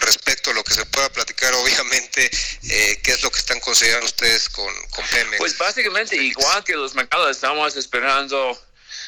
[0.00, 2.30] respecto a lo que se pueda platicar, obviamente,
[2.68, 5.38] eh, qué es lo que están considerando ustedes con, con Pemex.
[5.38, 8.58] Pues básicamente, igual que los mercados, estamos esperando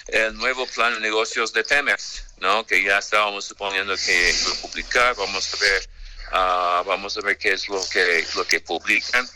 [0.09, 2.67] el nuevo plan de negocios de Pemex, ¿no?
[2.67, 5.89] Que ya estábamos suponiendo que lo publicar, vamos a ver,
[6.33, 9.29] uh, vamos a ver qué es lo que, lo que publican.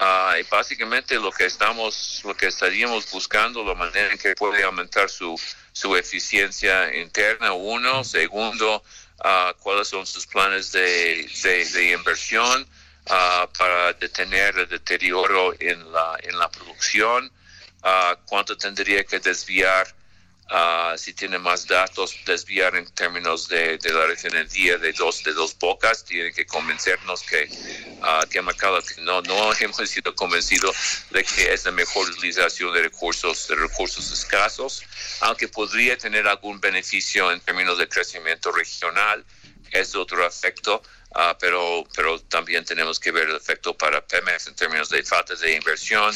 [0.00, 4.62] Ah, y básicamente lo que estamos, lo que estaríamos buscando, la manera en que puede
[4.62, 5.40] aumentar su,
[5.72, 8.84] su eficiencia interna, uno, segundo,
[9.24, 12.62] uh, cuáles son sus planes de, inversión
[13.06, 17.30] uh, para detener el deterioro en la, en la producción,
[18.26, 19.86] cuánto tendría que desviar
[20.50, 25.34] Uh, si tiene más datos, desviar en términos de, de la refinería de dos, de
[25.34, 27.50] dos bocas, tiene que convencernos que,
[28.00, 28.40] uh, que
[29.02, 30.74] no, no hemos sido convencidos
[31.10, 34.82] de que es la mejor utilización de recursos, de recursos escasos,
[35.20, 39.26] aunque podría tener algún beneficio en términos de crecimiento regional,
[39.70, 40.82] es otro efecto.
[41.10, 45.34] Uh, pero, pero también tenemos que ver el efecto para Pemex en términos de falta
[45.34, 46.14] de inversión,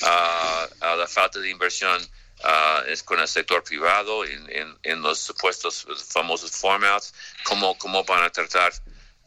[0.00, 2.06] la falta de inversión
[2.44, 7.14] ah, es con el sector privado en, en, los supuestos famosos formats,
[7.44, 8.72] cómo, cómo van a tratar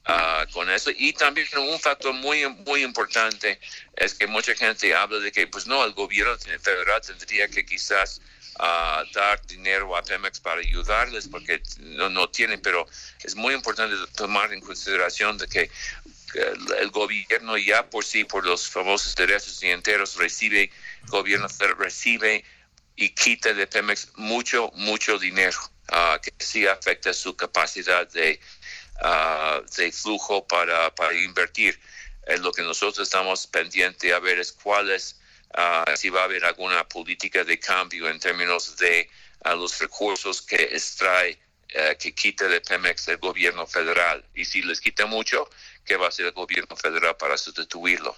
[0.06, 0.92] ah, con eso.
[0.96, 3.60] Y también un factor muy, muy importante
[3.96, 8.22] es que mucha gente habla de que, pues no, el gobierno federal tendría que quizás
[9.14, 12.88] dar dinero a Pemex para ayudarles porque no, no tienen, pero
[13.24, 15.70] es muy importante tomar en consideración de que
[16.34, 20.72] el, gobierno ya por sí, por los famosos derechos y enteros, recibe,
[21.08, 21.48] gobierno
[21.78, 22.44] recibe
[22.98, 25.58] y quita de Pemex mucho, mucho dinero,
[25.90, 28.40] ah, que sí afecta su capacidad de,
[29.02, 31.80] uh, de flujo para, para invertir.
[32.26, 35.18] en lo que nosotros estamos pendientes a ver es cuál es,
[35.54, 39.10] ah, si va a haber alguna política de cambio en términos de
[39.56, 41.40] los recursos que extrae
[41.70, 44.24] eh, que quite de Pemex el gobierno federal.
[44.34, 45.50] Y si les quita mucho,
[45.86, 48.16] qué va a hacer el gobierno federal para sustituirlo.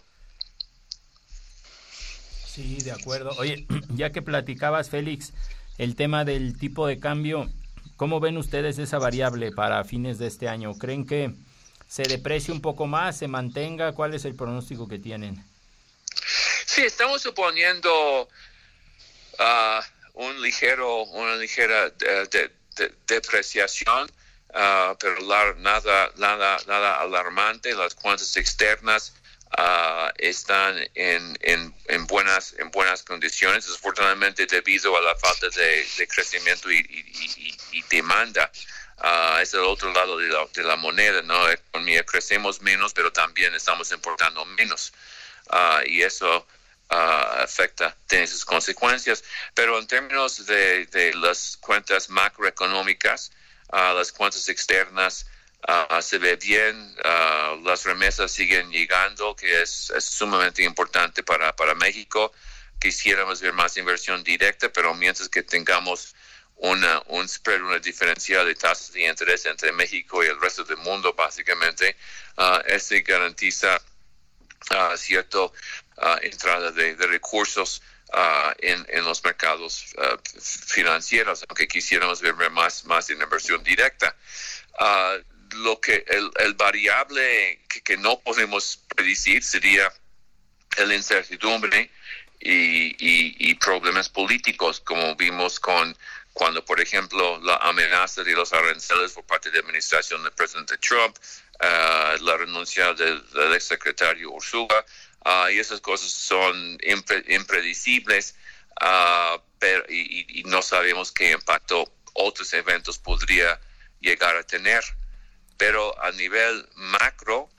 [2.60, 3.32] Sí, de acuerdo.
[3.38, 5.32] Oye, ya que platicabas, Félix,
[5.78, 7.50] el tema del tipo de cambio,
[7.96, 10.78] ¿cómo ven ustedes esa variable para fines de este año?
[10.78, 11.32] ¿Creen que
[11.88, 13.94] se deprecie un poco más, se mantenga?
[13.94, 15.42] ¿Cuál es el pronóstico que tienen?
[16.66, 18.28] Sí, estamos suponiendo
[19.40, 19.82] uh,
[20.16, 21.94] un ligero, una ligera
[23.08, 24.10] depreciación
[24.54, 25.22] Ah, pero
[25.58, 27.74] nada, nada, nada alarmante.
[27.76, 29.14] Las cuentas externas
[29.58, 35.86] uh, están en, en, en, buenas, en buenas condiciones, desafortunadamente debido a la falta de,
[35.98, 38.52] de crecimiento y, y, y, demanda.
[38.98, 41.48] Uh, es el otro lado de la, de la moneda, ¿no?
[41.48, 44.92] La economía crecemos menos, pero también estamos importando menos.
[45.86, 46.46] y eso
[46.90, 49.24] afecta, tiene sus consecuencias.
[49.54, 53.32] Pero en términos de, de las cuentas macroeconómicas,
[53.72, 55.26] las cuentas externas
[56.02, 56.96] se ve bien,
[57.64, 62.32] las remesas siguen llegando, que es, sumamente importante para, para México.
[62.80, 66.16] Quisiéramos ver más inversión directa, pero mientras que tengamos
[66.56, 70.78] una, un spread, una diferencia de tasas de interés entre México y el resto del
[70.78, 71.96] mundo, básicamente,
[72.38, 72.60] uh,
[73.06, 73.82] garantiza
[74.72, 75.40] uh, cierta
[76.22, 77.82] entrada de, de recursos
[78.12, 84.16] Uh, en, en, los mercados uh, financieros, aunque quisiéramos ver más, más inversión directa.
[84.80, 85.22] Uh,
[85.56, 89.92] lo que el, el variable que, que, no podemos predecir sería
[90.78, 91.92] la incertidumbre
[92.40, 95.96] y, y, y, problemas políticos, como vimos con
[96.34, 100.78] cuando, por ejemplo, la amenaza de los aranceles por parte de la administración del presidente
[100.78, 101.18] Trump,
[101.60, 104.86] la renuncia del, del exsecretario Ursula,
[105.26, 106.78] Ah, y esas cosas son
[107.28, 108.36] impredecibles
[108.82, 113.60] uh, pero, y, no sabemos qué impacto otros eventos podría
[114.00, 114.82] llegar a tener.
[115.60, 117.50] Pero a nivel macro,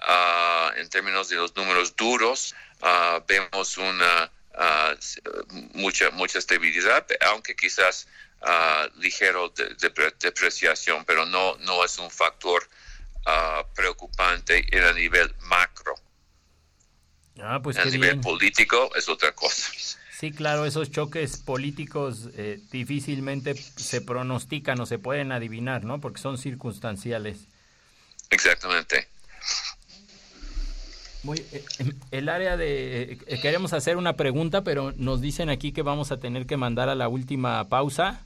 [0.00, 2.56] uh, en términos de los números duros,
[3.28, 4.32] vemos una
[5.74, 8.08] mucha mucha estabilidad, aunque quizás
[8.96, 9.76] ligero de,
[10.18, 12.66] depreciación, pero no no es un factor
[13.74, 15.94] preocupante en a nivel macro.
[17.42, 19.70] Ah, pues a nivel político es otra cosa.
[20.20, 25.98] Sí, claro, esos choques políticos eh, difícilmente se pronostican o se pueden adivinar, ¿no?
[25.98, 27.48] Porque son circunstanciales.
[28.30, 29.06] Exactamente.
[31.22, 33.18] Muy, eh, em, el área de...
[33.26, 36.88] Eh, queremos hacer una pregunta, pero nos dicen aquí que vamos a tener que mandar
[36.88, 38.24] a la última pausa.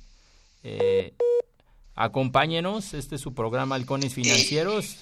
[1.96, 4.98] acompáñenos, este es su programa Halcones Financieros.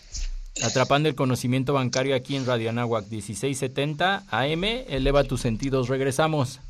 [0.60, 4.64] Atrapando el conocimiento bancario aquí en Radio Anáhuac 1670 AM.
[4.64, 5.88] Eleva tus sentidos.
[5.88, 6.60] Regresamos.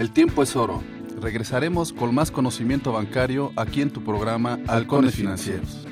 [0.00, 0.82] El tiempo es oro.
[1.20, 5.91] Regresaremos con más conocimiento bancario aquí en tu programa Halcones Financieros.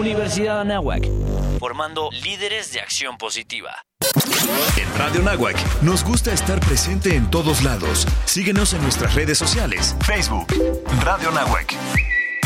[0.00, 1.06] Universidad Anáhuac,
[1.58, 3.84] formando líderes de acción positiva.
[4.78, 8.06] En Radio Nahuac nos gusta estar presente en todos lados.
[8.24, 10.46] Síguenos en nuestras redes sociales: Facebook,
[11.02, 11.74] Radio Nahuac,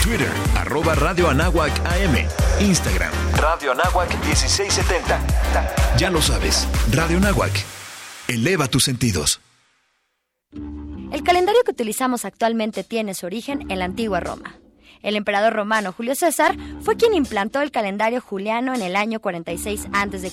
[0.02, 2.26] Twitter, arroba Radio Anáhuac AM,
[2.60, 5.96] Instagram, Radio Anáhuac 1670.
[5.96, 7.52] Ya lo sabes, Radio Nahuac.
[8.26, 9.40] Eleva tus sentidos.
[11.12, 14.56] El calendario que utilizamos actualmente tiene su origen en la antigua Roma.
[15.04, 19.88] El emperador romano Julio César fue quien implantó el calendario juliano en el año 46
[19.92, 20.30] a.C.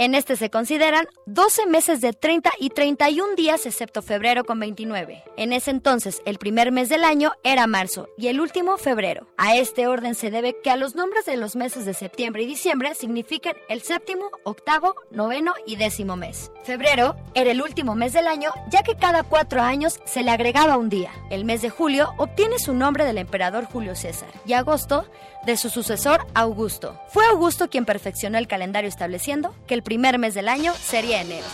[0.00, 5.24] En este se consideran 12 meses de 30 y 31 días excepto febrero con 29.
[5.36, 9.26] En ese entonces el primer mes del año era marzo y el último febrero.
[9.36, 12.46] A este orden se debe que a los nombres de los meses de septiembre y
[12.46, 16.52] diciembre significan el séptimo, octavo, noveno y décimo mes.
[16.62, 20.76] Febrero era el último mes del año ya que cada cuatro años se le agregaba
[20.76, 21.10] un día.
[21.28, 25.10] El mes de julio obtiene su nombre del emperador Julio César y agosto
[25.44, 27.00] de su sucesor Augusto.
[27.08, 31.46] Fue Augusto quien perfeccionó el calendario estableciendo que el primer mes del año sería enero.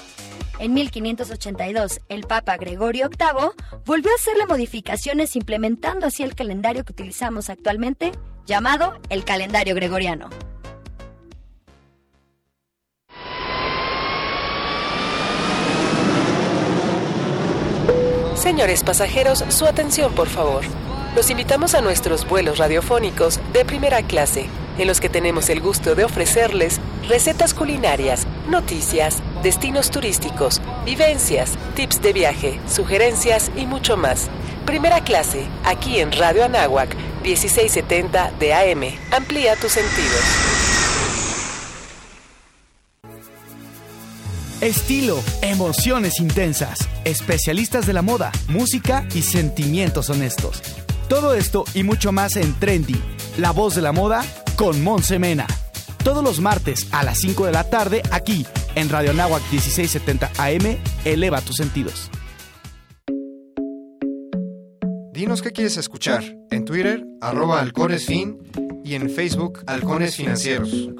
[0.58, 3.50] En 1582, el Papa Gregorio VIII
[3.86, 8.10] volvió a hacerle modificaciones implementando así el calendario que utilizamos actualmente,
[8.44, 10.30] llamado el calendario gregoriano.
[18.34, 20.64] Señores pasajeros, su atención por favor.
[21.14, 24.48] Los invitamos a nuestros vuelos radiofónicos de primera clase,
[24.78, 32.00] en los que tenemos el gusto de ofrecerles recetas culinarias, noticias, destinos turísticos, vivencias, tips
[32.02, 34.28] de viaje, sugerencias y mucho más.
[34.66, 38.82] Primera clase, aquí en Radio Anáhuac, 1670 de AM.
[39.12, 40.54] Amplía tus sentidos.
[44.60, 50.62] Estilo, emociones intensas, especialistas de la moda, música y sentimientos honestos.
[51.08, 52.98] Todo esto y mucho más en Trendy,
[53.36, 54.22] la voz de la moda
[54.56, 55.46] con Monse Mena.
[56.02, 60.78] Todos los martes a las 5 de la tarde aquí en Radio Nahuac 1670 AM,
[61.04, 62.10] eleva tus sentidos.
[65.12, 68.38] Dinos qué quieres escuchar en Twitter, arroba halconesfin
[68.84, 70.90] y en Facebook, Halcones Financieros.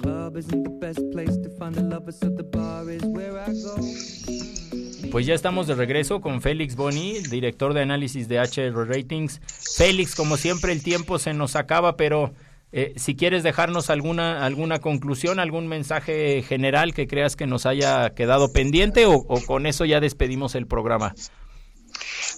[5.11, 9.41] Pues ya estamos de regreso con Félix Boni, director de análisis de HR Ratings.
[9.77, 12.35] Félix, como siempre el tiempo se nos acaba, pero
[12.73, 18.11] eh, si quieres dejarnos alguna alguna conclusión, algún mensaje general que creas que nos haya
[18.11, 21.15] quedado pendiente o, con eso ya despedimos el programa.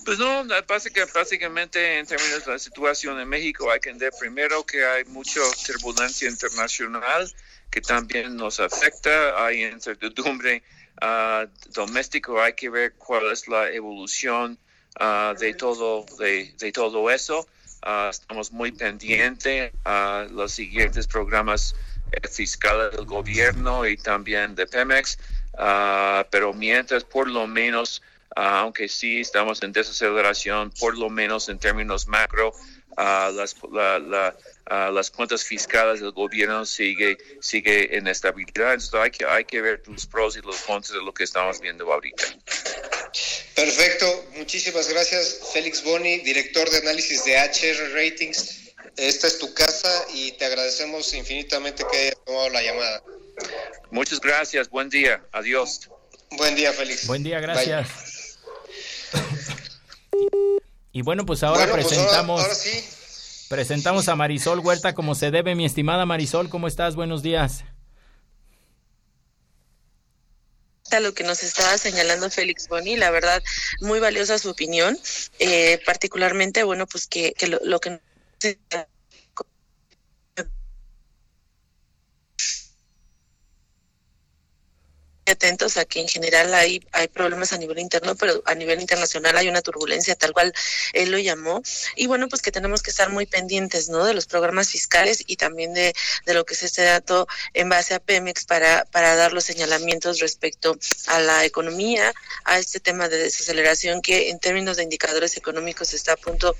[0.05, 0.45] Pues no,
[1.15, 5.41] básicamente en términos de la situación en México hay que entender primero que hay mucha
[5.67, 7.33] turbulencia internacional
[7.71, 10.63] que también nos afecta, hay incertidumbre
[11.03, 14.59] uh, doméstico, hay que ver cuál es la evolución
[14.99, 17.47] ah, de todo de, todo eso.
[17.83, 21.75] Ah, estamos muy pendientes a los siguientes programas
[22.13, 25.19] eh, fiscales del gobierno y también de Pemex,
[26.31, 28.03] pero mientras por lo menos,
[28.35, 32.53] aunque sí estamos en desaceleración, por lo menos en términos macro,
[32.97, 34.35] las, la,
[34.91, 38.75] las cuentas fiscales del gobierno sigue sigue en estabilidad.
[38.75, 41.61] Entonces hay que, hay que ver los pros y los contras de lo que estamos
[41.61, 42.25] viendo ahorita.
[43.55, 48.63] Perfecto, muchísimas gracias Félix Boni, director de análisis de HR Ratings.
[48.97, 53.03] Esta es tu casa y te agradecemos infinitamente que hayas tomado la llamada.
[53.91, 55.91] Muchas gracias, buen día, adiós.
[56.31, 57.07] Buen día, Félix.
[57.07, 58.39] Buen día, gracias.
[60.97, 62.41] Y bueno, pues ahora pues presentamos.
[62.41, 62.83] ahora sí
[63.51, 65.55] Presentamos a Marisol Huerta como se debe.
[65.55, 66.97] Mi estimada Marisol, ¿cómo estás?
[66.97, 67.65] Buenos días.
[70.91, 73.43] a lo que nos estaba señalando Félix Boni, la verdad,
[73.81, 74.99] muy valiosa su opinión,
[75.39, 78.01] eh, particularmente, bueno, pues que, que lo, lo que
[85.33, 89.37] atentos a que en general hay, hay problemas a nivel interno, pero a nivel internacional
[89.37, 90.53] hay una turbulencia, tal cual
[90.93, 91.63] él lo llamó.
[91.95, 94.05] Y bueno, pues que tenemos que estar muy pendientes, ¿no?
[94.05, 97.95] De los programas fiscales y también de, de lo que es este dato en base
[97.95, 102.13] a Pemex para, para dar los señalamientos respecto a la economía,
[102.45, 106.55] a este tema de desaceleración que en términos de indicadores económicos está a punto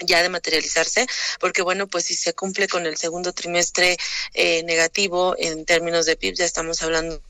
[0.00, 1.06] ya de materializarse,
[1.40, 3.96] porque bueno, pues si se cumple con el segundo trimestre
[4.32, 7.22] eh, negativo en términos de PIB, ya estamos hablando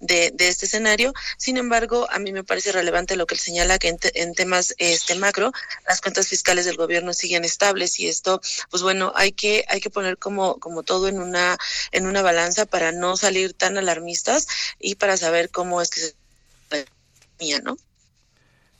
[0.00, 1.12] de, de, este escenario.
[1.36, 5.14] Sin embargo, a mí me parece relevante lo que él señala que en, temas este
[5.14, 5.52] macro,
[5.86, 9.90] las cuentas fiscales del gobierno siguen estables y esto, pues bueno, hay que hay que
[9.90, 11.58] poner como como todo en una
[11.90, 14.46] en una balanza para no salir tan alarmistas
[14.78, 16.14] y para saber cómo es que se
[17.62, 17.76] ¿no?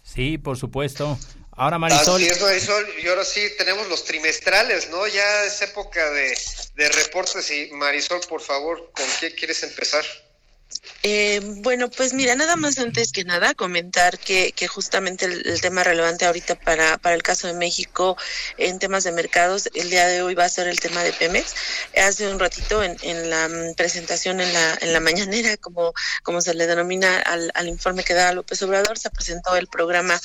[0.03, 1.18] Sí, por supuesto.
[1.53, 2.22] Ahora Marisol.
[2.22, 2.86] Marisol.
[3.03, 5.07] Y ahora sí tenemos los trimestrales, ¿no?
[5.07, 6.36] Ya es época de,
[6.74, 10.05] de reportes y Marisol, por favor, ¿con qué quieres empezar?
[11.05, 15.82] Eh, bueno, pues mira, nada más antes que nada comentar que, que justamente el, tema
[15.82, 18.16] relevante ahorita para, para el caso de México
[18.57, 21.55] en temas de mercados, el día de hoy va a ser el tema de Pemex.
[21.96, 25.92] Hace un ratito en, en la mm, presentación en la, en la mañanera, como,
[26.22, 30.20] como se le denomina al, al informe que da López Obrador, se presentó el programa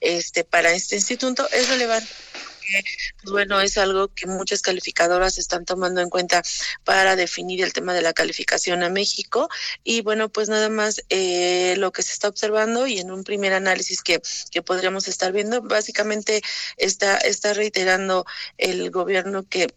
[0.00, 1.46] este para este instituto.
[1.52, 2.08] Es relevante
[3.22, 6.42] pues bueno, es algo que muchas calificadoras están tomando en cuenta
[6.84, 9.48] para definir el tema de la calificación a México.
[9.84, 13.52] Y bueno, pues nada más eh, lo que se está observando y en un primer
[13.52, 14.20] análisis que,
[14.50, 16.42] que podríamos estar viendo, básicamente
[16.76, 18.24] está, está reiterando
[18.58, 19.68] el gobierno que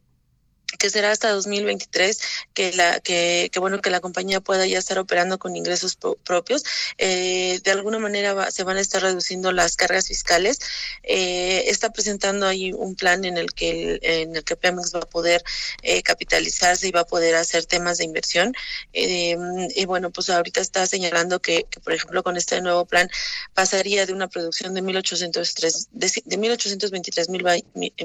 [0.77, 2.19] que será hasta 2023
[2.53, 6.63] que la que, que, bueno que la compañía pueda ya estar operando con ingresos propios
[6.97, 10.59] eh, de alguna manera se van a estar reduciendo las cargas fiscales.
[11.03, 15.09] Eh, está presentando ahí un plan en el que en el que Pemex va a
[15.09, 15.43] poder
[15.81, 18.53] eh, capitalizarse y va a poder hacer temas de inversión.
[18.93, 23.09] Y bueno pues ahorita está señalando que, que, por ejemplo con este nuevo plan
[23.53, 27.45] pasaría de una producción de 1803 de, de 1823 mil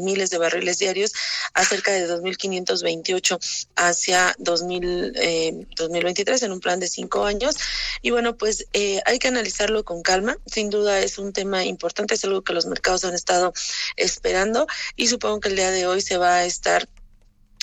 [0.01, 1.13] miles de barriles diarios
[1.55, 3.39] a cerca de 2500 528
[3.77, 7.57] hacia 2000, eh, 2023 en un plan de cinco años.
[8.03, 10.37] Y bueno, pues eh, hay que analizarlo con calma.
[10.47, 13.53] Sin duda es un tema importante, es algo que los mercados han estado
[13.97, 16.89] esperando y supongo que el día de hoy se va a estar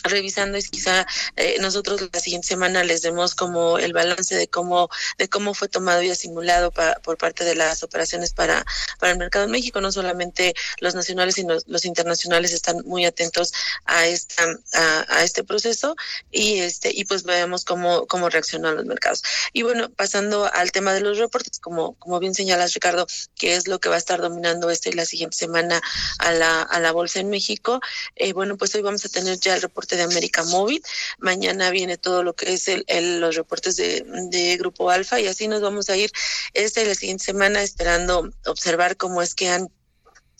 [0.07, 1.05] revisando y quizá
[1.35, 5.67] eh, nosotros la siguiente semana les demos como el balance de cómo de cómo fue
[5.67, 6.71] tomado y asimilado
[7.03, 8.65] por parte de las operaciones para
[8.99, 9.81] para el mercado en México.
[9.81, 13.53] No solamente los nacionales sino los internacionales están muy atentos
[13.85, 14.43] a esta
[14.73, 15.95] a, este proceso
[16.31, 19.23] y este y pues veamos cómo cómo reaccionan los mercados.
[19.53, 23.67] Y bueno pasando al tema de los reportes como como bien señalas Ricardo que es
[23.67, 25.81] lo que va a estar dominando esta y la siguiente semana
[26.19, 27.79] a la a la bolsa en México
[28.15, 30.81] eh, bueno pues hoy vamos a tener ya el reporte de América Móvil.
[31.19, 35.27] Mañana viene todo lo que es el, el los reportes de, de, Grupo Alfa y
[35.27, 36.11] así nos vamos a ir
[36.53, 39.69] esta y la siguiente semana esperando observar cómo es que han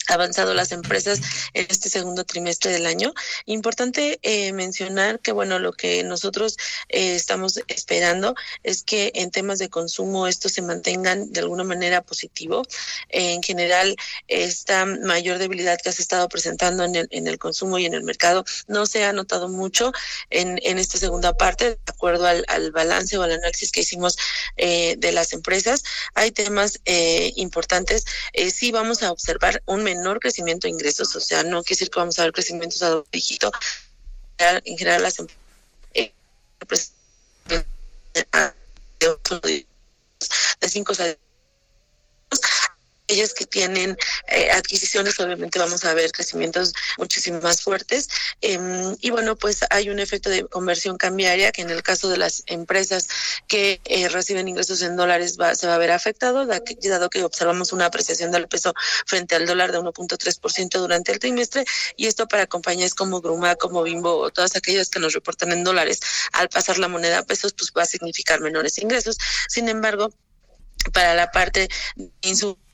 [0.08, 1.20] avanzado las empresas
[1.54, 3.14] en este segundo trimestre del año.
[3.46, 6.58] Importante eh, mencionar que, bueno, lo que nosotros
[6.90, 12.02] eh, estamos esperando es que en temas de consumo estos se mantengan de alguna manera
[12.02, 12.64] positivo.
[13.10, 13.96] Eh, en general,
[14.28, 18.04] esta mayor debilidad que has estado presentando en el, en el consumo y en el
[18.04, 19.92] mercado no se ha notado mucho
[20.30, 24.18] en, en esta segunda parte, de acuerdo al, al balance o al análisis que hicimos
[24.56, 25.84] eh, de las empresas.
[26.14, 26.80] Hay temas
[27.36, 28.06] importantes.
[28.54, 31.90] Sí vamos a observar un menor menor crecimiento de ingresos, o sea, no quiere decir
[31.90, 33.52] que vamos a ver crecimientos a doble dígito.
[34.38, 35.18] En general, las
[35.94, 36.14] eh,
[40.60, 41.27] de 5 a
[43.08, 43.98] ellas que tienen
[44.28, 48.10] eh, adquisiciones, obviamente vamos a ver crecimientos muchísimo más fuertes.
[48.42, 48.60] Eh,
[49.02, 52.44] y bueno, pues hay un efecto de conversión cambiaria que en el caso de las
[52.48, 53.08] empresas
[53.48, 57.72] que eh, reciben ingresos en dólares va, se va a ver afectado, dado que observamos
[57.72, 58.74] una apreciación del peso
[59.06, 61.66] frente al dólar de 1.3% durante el trimestre.
[61.96, 65.64] Y esto para compañías como Gruma, como Bimbo o todas aquellas que nos reportan en
[65.64, 66.02] dólares,
[66.34, 69.18] al pasar la moneda a pesos, pues va a significar menores ingresos.
[69.48, 70.10] Sin embargo,
[70.94, 72.67] para la parte de insumos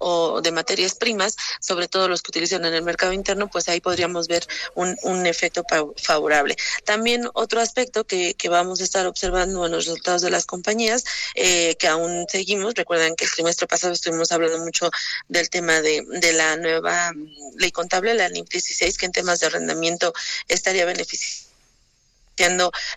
[0.00, 3.80] o de materias primas, sobre todo los que utilizan en el mercado interno, pues ahí
[3.80, 5.62] podríamos ver un, un efecto
[5.96, 6.56] favorable.
[6.84, 11.04] También otro aspecto que, que vamos a estar observando en los resultados de las compañías,
[11.34, 14.90] eh, que aún seguimos, recuerdan que el trimestre pasado estuvimos hablando mucho
[15.28, 17.12] del tema de, de la nueva
[17.58, 20.12] ley contable, la NIP 16, que en temas de arrendamiento
[20.48, 21.49] estaría beneficiando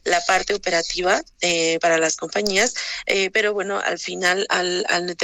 [0.04, 2.74] la parte operativa eh, para las compañías,
[3.06, 5.16] eh, pero bueno, al final, al, al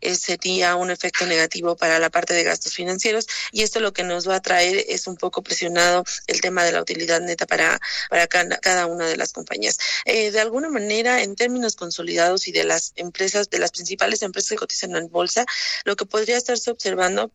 [0.00, 4.02] eh, sería un efecto negativo para la parte de gastos financieros y esto lo que
[4.02, 7.80] nos va a traer es un poco presionado el tema de la utilidad neta para,
[8.10, 9.78] para cada, cada una de las compañías.
[10.04, 14.50] Eh, de alguna manera, en términos consolidados y de las empresas, de las principales empresas
[14.50, 15.44] que cotizan en bolsa,
[15.84, 17.30] lo que podría estarse observando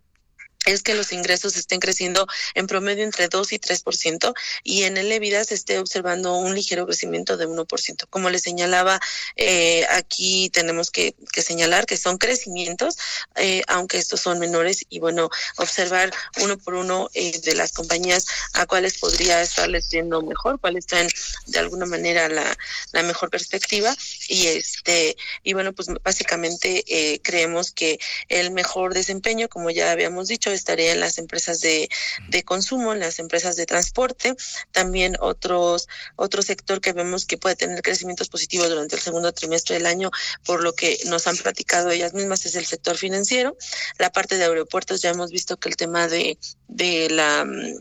[0.66, 4.34] es que los ingresos estén creciendo en promedio entre 2 y 3%
[4.64, 8.08] y en el EBITDA se esté observando un ligero crecimiento de 1%.
[8.10, 9.00] Como les señalaba,
[9.36, 12.98] eh, aquí tenemos que, que, señalar que son crecimientos,
[13.36, 18.26] eh, aunque estos son menores y bueno, observar uno por uno eh, de las compañías
[18.54, 21.10] a cuáles podría estarles yendo mejor, cuáles traen
[21.48, 22.58] de alguna manera la,
[22.92, 23.96] la mejor perspectiva
[24.28, 28.00] y este y bueno, pues básicamente eh, creemos que
[28.30, 31.90] el mejor desempeño, como ya habíamos dicho, estaría en las empresas de,
[32.30, 34.36] de consumo, en las empresas de transporte,
[34.72, 39.76] también otros, otro sector que vemos que puede tener crecimientos positivos durante el segundo trimestre
[39.76, 40.12] del año,
[40.46, 43.58] por lo que nos han platicado ellas mismas, es el sector financiero.
[43.98, 46.38] La parte de aeropuertos, ya hemos visto que el tema de,
[46.68, 47.76] de la, mm,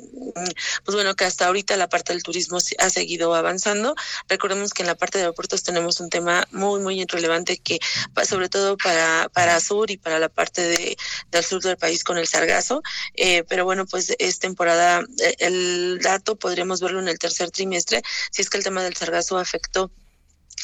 [0.84, 3.94] pues bueno, que hasta ahorita la parte del turismo ha seguido avanzando.
[4.28, 7.78] Recordemos que en la parte de aeropuertos tenemos un tema muy, muy relevante que,
[8.28, 10.96] sobre todo para, para sur y para la parte de,
[11.30, 12.52] del sur del país con el sargazo,
[13.14, 18.02] eh, pero bueno, pues es temporada, eh, el dato podríamos verlo en el tercer trimestre,
[18.30, 19.90] si es que el tema del sargazo afectó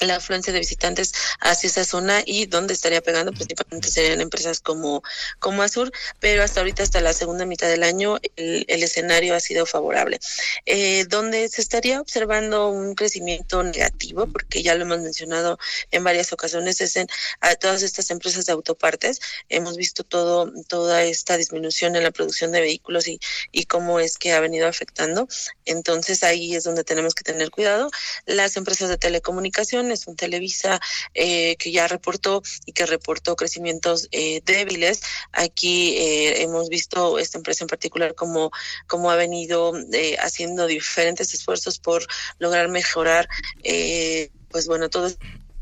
[0.00, 5.02] la afluencia de visitantes hacia esa zona y donde estaría pegando principalmente serían empresas como,
[5.38, 9.66] como Azur, pero hasta ahorita, hasta la segunda mitad del año, el, escenario ha sido
[9.66, 10.20] favorable.
[10.66, 15.58] Eh, donde se estaría observando un crecimiento negativo, porque ya lo hemos mencionado
[15.90, 17.08] en varias ocasiones, es en
[17.40, 19.20] a todas estas empresas de autopartes.
[19.48, 23.20] Hemos visto todo, toda esta disminución en la producción de vehículos y,
[23.52, 25.28] y cómo es que ha venido afectando.
[25.64, 27.90] Entonces ahí es donde tenemos que tener cuidado.
[28.26, 30.80] Las empresas de telecomunicación es un Televisa
[31.14, 35.02] eh, que ya reportó y que reportó crecimientos eh, débiles.
[35.32, 38.50] Aquí eh, hemos visto esta empresa en particular como,
[38.86, 42.06] como ha venido eh, haciendo diferentes esfuerzos por
[42.38, 43.28] lograr mejorar,
[43.62, 45.10] eh, pues bueno, todo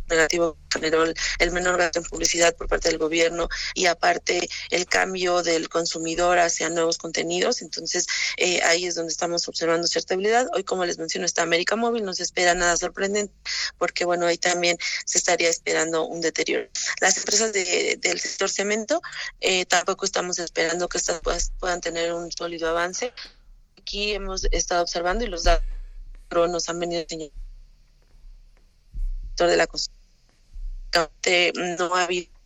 [0.09, 5.43] negativo generó el, menor gasto en publicidad por parte del gobierno y aparte el cambio
[5.43, 7.63] del consumidor hacia nuevos contenidos.
[7.63, 10.49] Entonces eh, ahí es donde estamos observando cierta habilidad.
[10.55, 13.33] Hoy, como les menciono, está América Móvil, no se espera nada sorprendente
[13.79, 16.69] porque bueno, ahí también se estaría esperando un deterioro.
[17.01, 19.01] Las empresas de, del sector cemento
[19.41, 21.21] eh, tampoco estamos esperando que estas
[21.59, 23.13] puedan tener un sólido avance.
[23.79, 25.67] Aquí hemos estado observando y los datos
[26.31, 27.33] nos han venido enseñando
[29.45, 29.96] de la construcción
[31.77, 32.37] no ha habido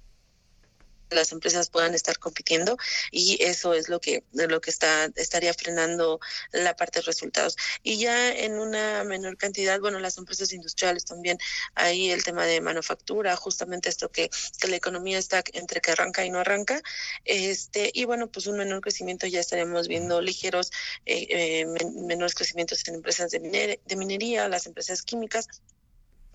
[1.15, 2.77] las empresas puedan estar compitiendo
[3.11, 6.21] y eso es lo que lo que está estaría frenando
[6.53, 7.57] la parte de resultados.
[7.83, 11.39] Y ya en una menor cantidad bueno las empresas industriales también
[11.75, 14.31] ahí el tema de manufactura justamente esto que,
[14.61, 16.81] que la economía está entre que arranca y no arranca
[17.25, 20.71] este y bueno pues un menor crecimiento ya estaremos viendo ligeros
[21.07, 21.67] eh, eh,
[22.07, 25.49] menores crecimientos en empresas de, miner de minería las empresas químicas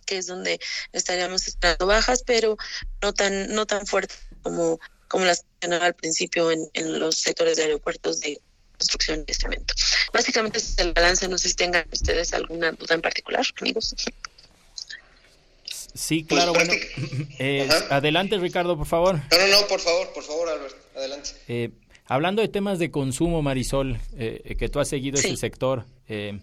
[0.06, 0.60] que es donde
[0.94, 2.58] estaríamos esperando bajas, pero
[3.02, 7.58] no tan, no tan fuertes como, como las mencionaba al principio en, en los sectores
[7.58, 8.40] de aeropuertos de
[8.78, 9.74] construcción y cemento.
[10.14, 13.96] Básicamente es el balance, no sé si tengan ustedes alguna duda en particular, amigos.
[15.96, 16.74] Sí, claro, bueno.
[17.38, 19.16] Eh, adelante, Ricardo, por favor.
[19.16, 21.32] No, no, no, por favor, por favor, Albert, adelante.
[21.48, 21.72] Eh,
[22.06, 25.28] hablando de temas de consumo, Marisol, eh, que tú has seguido sí.
[25.28, 26.40] ese sector, eh,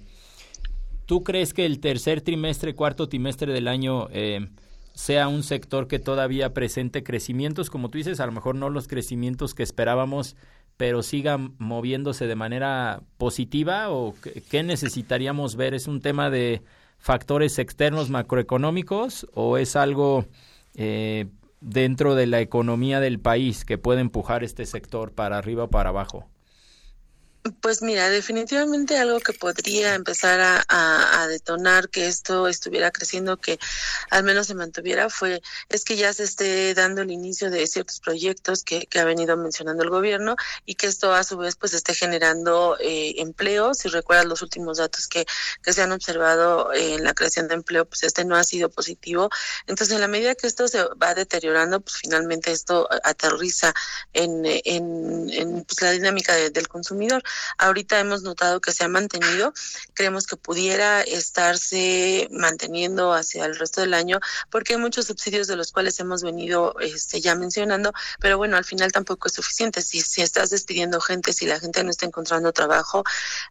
[1.13, 4.49] ¿Tú crees que el tercer trimestre, cuarto trimestre del año eh,
[4.95, 7.69] sea un sector que todavía presente crecimientos?
[7.69, 10.37] Como tú dices, a lo mejor no los crecimientos que esperábamos,
[10.79, 14.15] pero siga moviéndose de manera positiva o
[14.51, 15.75] qué necesitaríamos ver?
[15.75, 16.63] ¿Es un tema de
[16.97, 20.25] factores externos macroeconómicos o es algo
[20.77, 21.27] eh,
[21.61, 25.91] dentro de la economía del país que puede empujar este sector para arriba o para
[25.91, 26.32] abajo?
[27.61, 33.59] Pues mira, definitivamente algo que podría empezar a, detonar que esto estuviera creciendo, que
[34.11, 38.01] al menos se mantuviera, fue es que ya se esté dando el inicio de ciertos
[38.01, 40.37] proyectos que, que ha venido mencionando el gobierno
[40.67, 43.75] y que esto a su vez pues esté generando eh, empleo.
[43.75, 45.27] Si recuerdas los últimos datos que,
[45.65, 49.31] se han observado en la creación de empleo, pues este no ha sido positivo.
[49.67, 53.73] Entonces, en la medida que esto se va deteriorando, pues finalmente esto aterriza
[54.13, 54.43] en,
[55.67, 57.23] pues, la dinámica de, del consumidor.
[57.59, 59.53] Ahorita hemos notado que se ha mantenido,
[59.95, 64.21] creemos que pudiera estarse manteniendo hacia el resto del año,
[64.51, 68.65] porque hay muchos subsidios de los cuales hemos venido este, ya mencionando, pero bueno, al
[68.65, 69.83] final tampoco es suficiente.
[69.83, 73.05] Si, si estás despidiendo gente, si la gente no está encontrando trabajo,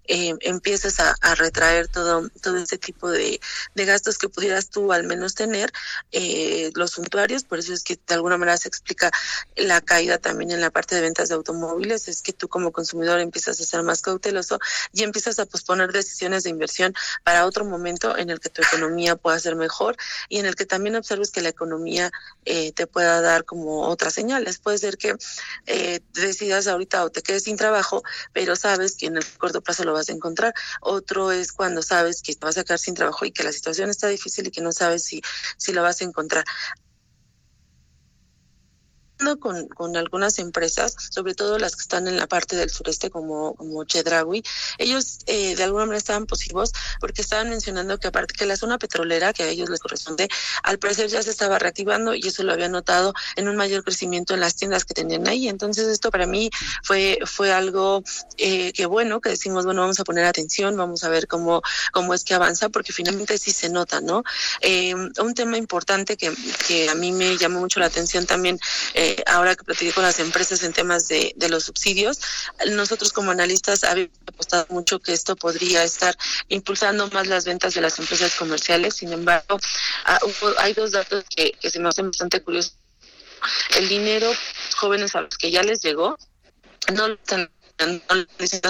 [0.05, 3.39] eh, empiezas a, retraer todo, todo este tipo de,
[3.73, 5.71] de, gastos que pudieras tú al menos tener,
[6.11, 9.11] eh, los suntuarios, por eso es que de alguna manera se explica
[9.55, 13.19] la caída también en la parte de ventas de automóviles, es que tú como consumidor
[13.19, 14.59] empiezas a ser más cauteloso
[14.93, 16.93] y empiezas a posponer decisiones de inversión
[17.23, 19.97] para otro momento en el que tu economía pueda ser mejor
[20.29, 22.11] y en el que también observes que la economía
[22.45, 24.59] eh, te pueda dar como otras señales.
[24.59, 25.15] Puede ser que
[25.65, 28.03] eh, decidas ahorita o te quedes sin trabajo,
[28.33, 30.53] pero sabes que en el corto plazo lo vas a encontrar.
[30.81, 33.89] Otro es cuando sabes que te vas a quedar sin trabajo y que la situación
[33.89, 35.21] está difícil y que no sabes si,
[35.57, 36.45] si lo vas a encontrar
[39.39, 43.55] con, con algunas empresas, sobre todo las que están en la parte del sureste como,
[43.55, 44.43] como Chedraui,
[44.77, 48.77] ellos eh, de alguna manera estaban positivos porque estaban mencionando que aparte que la zona
[48.77, 50.27] petrolera que a ellos les corresponde,
[50.63, 54.33] al parecer ya se estaba reactivando y eso lo había notado en un mayor crecimiento
[54.33, 55.47] en las tiendas que tenían ahí.
[55.47, 56.49] Entonces esto para mí
[56.83, 58.03] fue, fue algo
[58.37, 61.61] eh, que bueno, que decimos, bueno, vamos a poner atención, vamos a ver cómo,
[61.91, 64.23] cómo es que avanza, porque finalmente sí se nota, ¿no?
[64.61, 66.33] Eh, un tema importante que,
[66.67, 68.59] que a mí me llamó mucho la atención también,
[68.93, 72.19] eh, ahora que platiqué con las empresas en temas de, de los subsidios,
[72.71, 77.81] nosotros como analistas habíamos apostado mucho que esto podría estar impulsando más las ventas de
[77.81, 78.95] las empresas comerciales.
[78.95, 79.59] Sin embargo,
[80.05, 80.19] ah,
[80.59, 82.75] hay dos datos que, se me hacen bastante curiosos.
[83.75, 84.31] El dinero
[84.77, 86.17] jóvenes a los que ya les llegó,
[86.93, 87.49] no lo están
[88.37, 88.61] dicen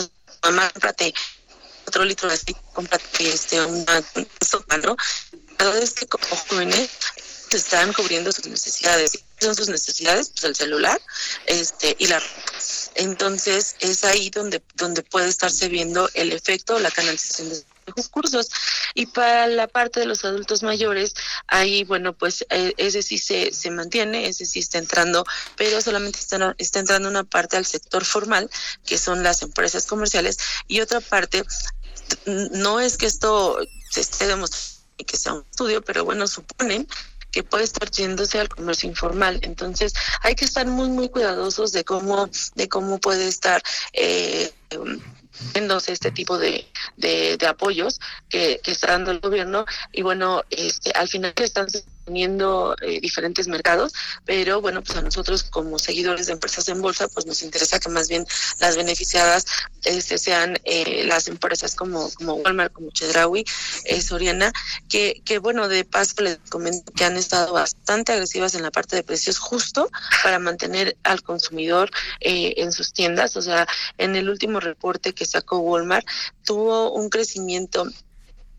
[0.44, 1.14] mamá, cómprate
[1.86, 4.02] otro litro de aceite, cómprate este, una
[4.40, 4.96] sopa, ¿no?
[5.66, 6.90] verdad es que como jóvenes
[7.58, 9.12] están cubriendo sus necesidades.
[9.12, 10.30] ¿Qué son sus necesidades?
[10.30, 11.02] Pues el celular
[11.46, 12.22] este, y la.
[12.96, 17.64] Entonces es ahí donde, donde puede estarse viendo el efecto, la canalización de
[17.96, 18.50] sus cursos.
[18.94, 21.14] Y para la parte de los adultos mayores,
[21.48, 25.26] ahí, bueno, pues eh, ese sí se, se mantiene, ese sí está entrando,
[25.56, 28.50] pero solamente está, está entrando una parte al sector formal,
[28.86, 30.38] que son las empresas comerciales,
[30.68, 31.44] y otra parte,
[32.26, 33.58] no es que esto
[33.90, 36.88] se esté demostrando que sea un estudio, pero bueno, suponen
[37.32, 39.40] que puede estar yéndose al comercio informal.
[39.42, 43.62] Entonces, hay que estar muy, muy cuidadosos de cómo, de cómo puede estar
[43.94, 44.52] eh,
[45.54, 46.68] dándose este tipo de,
[46.98, 51.68] de, de apoyos que, que, está dando el gobierno y bueno, este, al final están
[52.06, 53.94] teniendo eh, diferentes mercados,
[54.26, 57.90] pero bueno, pues a nosotros como seguidores de empresas en bolsa, pues nos interesa que
[57.90, 58.26] más bien
[58.60, 59.46] las beneficiadas
[59.84, 63.46] este, sean eh, las empresas como, como Walmart, como Chedraui,
[63.86, 64.52] eh, Soriana,
[64.90, 68.96] que, que bueno, de paso les comento que han estado bastante agresivas en la parte
[68.96, 69.90] de precios justo
[70.24, 75.26] para mantener al consumidor eh, en sus tiendas, o sea, en el último reporte que
[75.26, 76.06] sacó Walmart
[76.44, 77.86] tuvo un crecimiento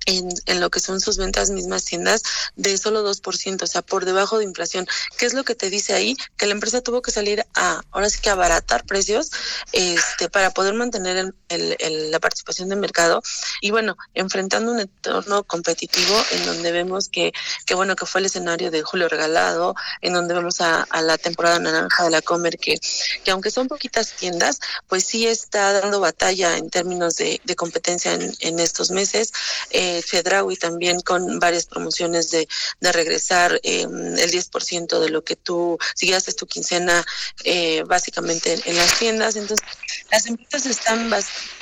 [0.07, 2.23] en, en, lo que son sus ventas mismas tiendas
[2.57, 4.87] de solo 2%, o sea, por debajo de inflación.
[5.17, 6.17] ¿Qué es lo que te dice ahí?
[6.37, 9.31] Que la empresa tuvo que salir a, ahora sí que abaratar precios
[9.73, 13.23] este, para poder mantener el, el, la participación de mercado
[13.61, 17.33] y bueno, enfrentando un entorno competitivo en donde vemos que,
[17.67, 21.19] que bueno, que fue el escenario de Julio Regalado, en donde vemos a, a la
[21.19, 22.79] temporada naranja de la Comer, que,
[23.25, 28.15] que aunque son poquitas tiendas, pues sí está dando batalla en términos de, de competencia
[28.15, 29.33] en, en estos meses.
[29.71, 32.49] Eh, Fedraui también con varias promociones de,
[32.81, 37.05] de regresar eh, el 10% de lo que tú, si gastas tu quincena
[37.45, 39.37] eh, básicamente en, en, las tiendas.
[39.37, 39.67] Entonces,
[40.11, 41.53] las empresas están bastante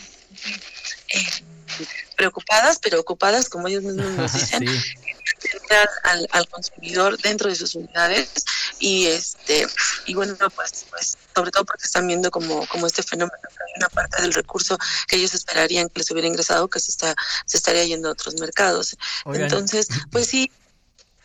[1.08, 1.26] eh,
[2.16, 4.94] preocupadas, pero ocupadas, como ellos mismos nos dicen, sí.
[6.04, 8.32] Al, al, consumidor dentro de sus unidades
[8.78, 9.66] y este
[10.06, 13.88] y bueno pues pues sobre todo porque están viendo como como este fenómeno hay una
[13.88, 17.14] parte del recurso que ellos esperarían que les hubiera ingresado que se está
[17.46, 19.44] se estaría yendo a otros mercados Oigan.
[19.44, 20.50] entonces pues sí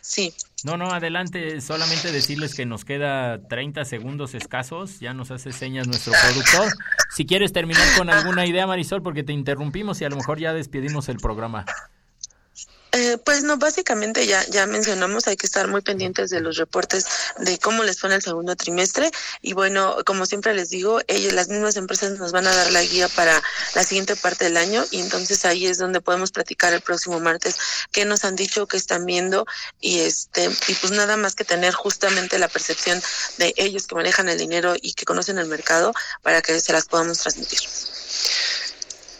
[0.00, 1.60] sí no, no, adelante.
[1.60, 4.98] Solamente decirles que nos queda 30 segundos escasos.
[4.98, 6.72] Ya nos hace señas nuestro productor.
[7.14, 10.52] Si quieres terminar con alguna idea, Marisol, porque te interrumpimos y a lo mejor ya
[10.52, 11.66] despedimos el programa.
[12.96, 17.04] Eh, pues no, básicamente ya, ya mencionamos, hay que estar muy pendientes de los reportes
[17.36, 19.10] de cómo les fue en el segundo trimestre.
[19.42, 22.82] Y bueno, como siempre les digo, ellos, las mismas empresas nos van a dar la
[22.82, 23.42] guía para
[23.74, 24.82] la siguiente parte del año.
[24.90, 27.56] Y entonces ahí es donde podemos platicar el próximo martes
[27.92, 29.44] qué nos han dicho, qué están viendo.
[29.78, 33.02] Y este y pues nada más que tener justamente la percepción
[33.36, 35.92] de ellos que manejan el dinero y que conocen el mercado
[36.22, 37.60] para que se las podamos transmitir.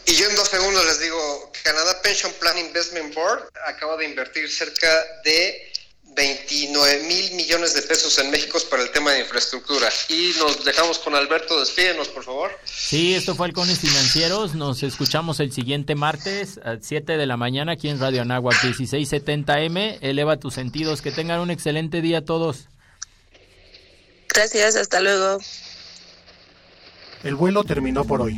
[0.07, 4.49] Y yo en dos segundos les digo, Canadá Pension Plan Investment Board acaba de invertir
[4.49, 4.87] cerca
[5.25, 5.69] de
[6.15, 9.89] 29 mil millones de pesos en México para el tema de infraestructura.
[10.07, 12.51] Y nos dejamos con Alberto, despídenos por favor.
[12.63, 17.73] Sí, esto fue Halcones Financieros, nos escuchamos el siguiente martes a 7 de la mañana
[17.73, 19.97] aquí en Radio Anáhuac 1670M.
[19.99, 22.69] Eleva tus sentidos, que tengan un excelente día todos.
[24.29, 25.39] Gracias, hasta luego.
[27.25, 28.37] El vuelo terminó por hoy.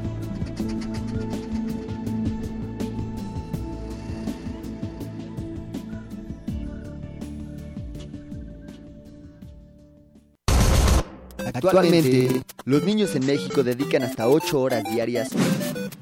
[11.53, 15.29] Actualmente, los niños en México dedican hasta 8 horas diarias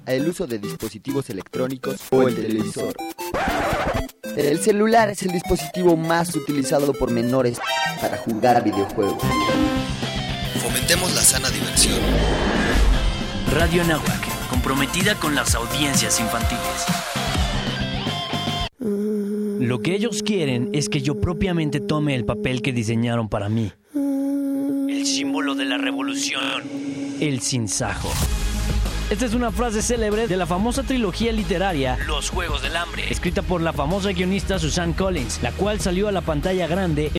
[0.05, 2.95] al uso de dispositivos electrónicos o el televisor.
[4.35, 7.59] El celular es el dispositivo más utilizado por menores
[7.99, 9.23] para jugar videojuegos.
[10.61, 11.99] Fomentemos la sana diversión.
[13.51, 16.85] Radio Nahuac, comprometida con las audiencias infantiles.
[18.79, 23.73] Lo que ellos quieren es que yo propiamente tome el papel que diseñaron para mí.
[24.89, 26.63] El símbolo de la revolución.
[27.19, 28.11] El sinsajo.
[29.11, 33.43] Esta es una frase célebre de la famosa trilogía literaria Los Juegos del Hambre, escrita
[33.43, 37.11] por la famosa guionista Susan Collins, la cual salió a la pantalla grande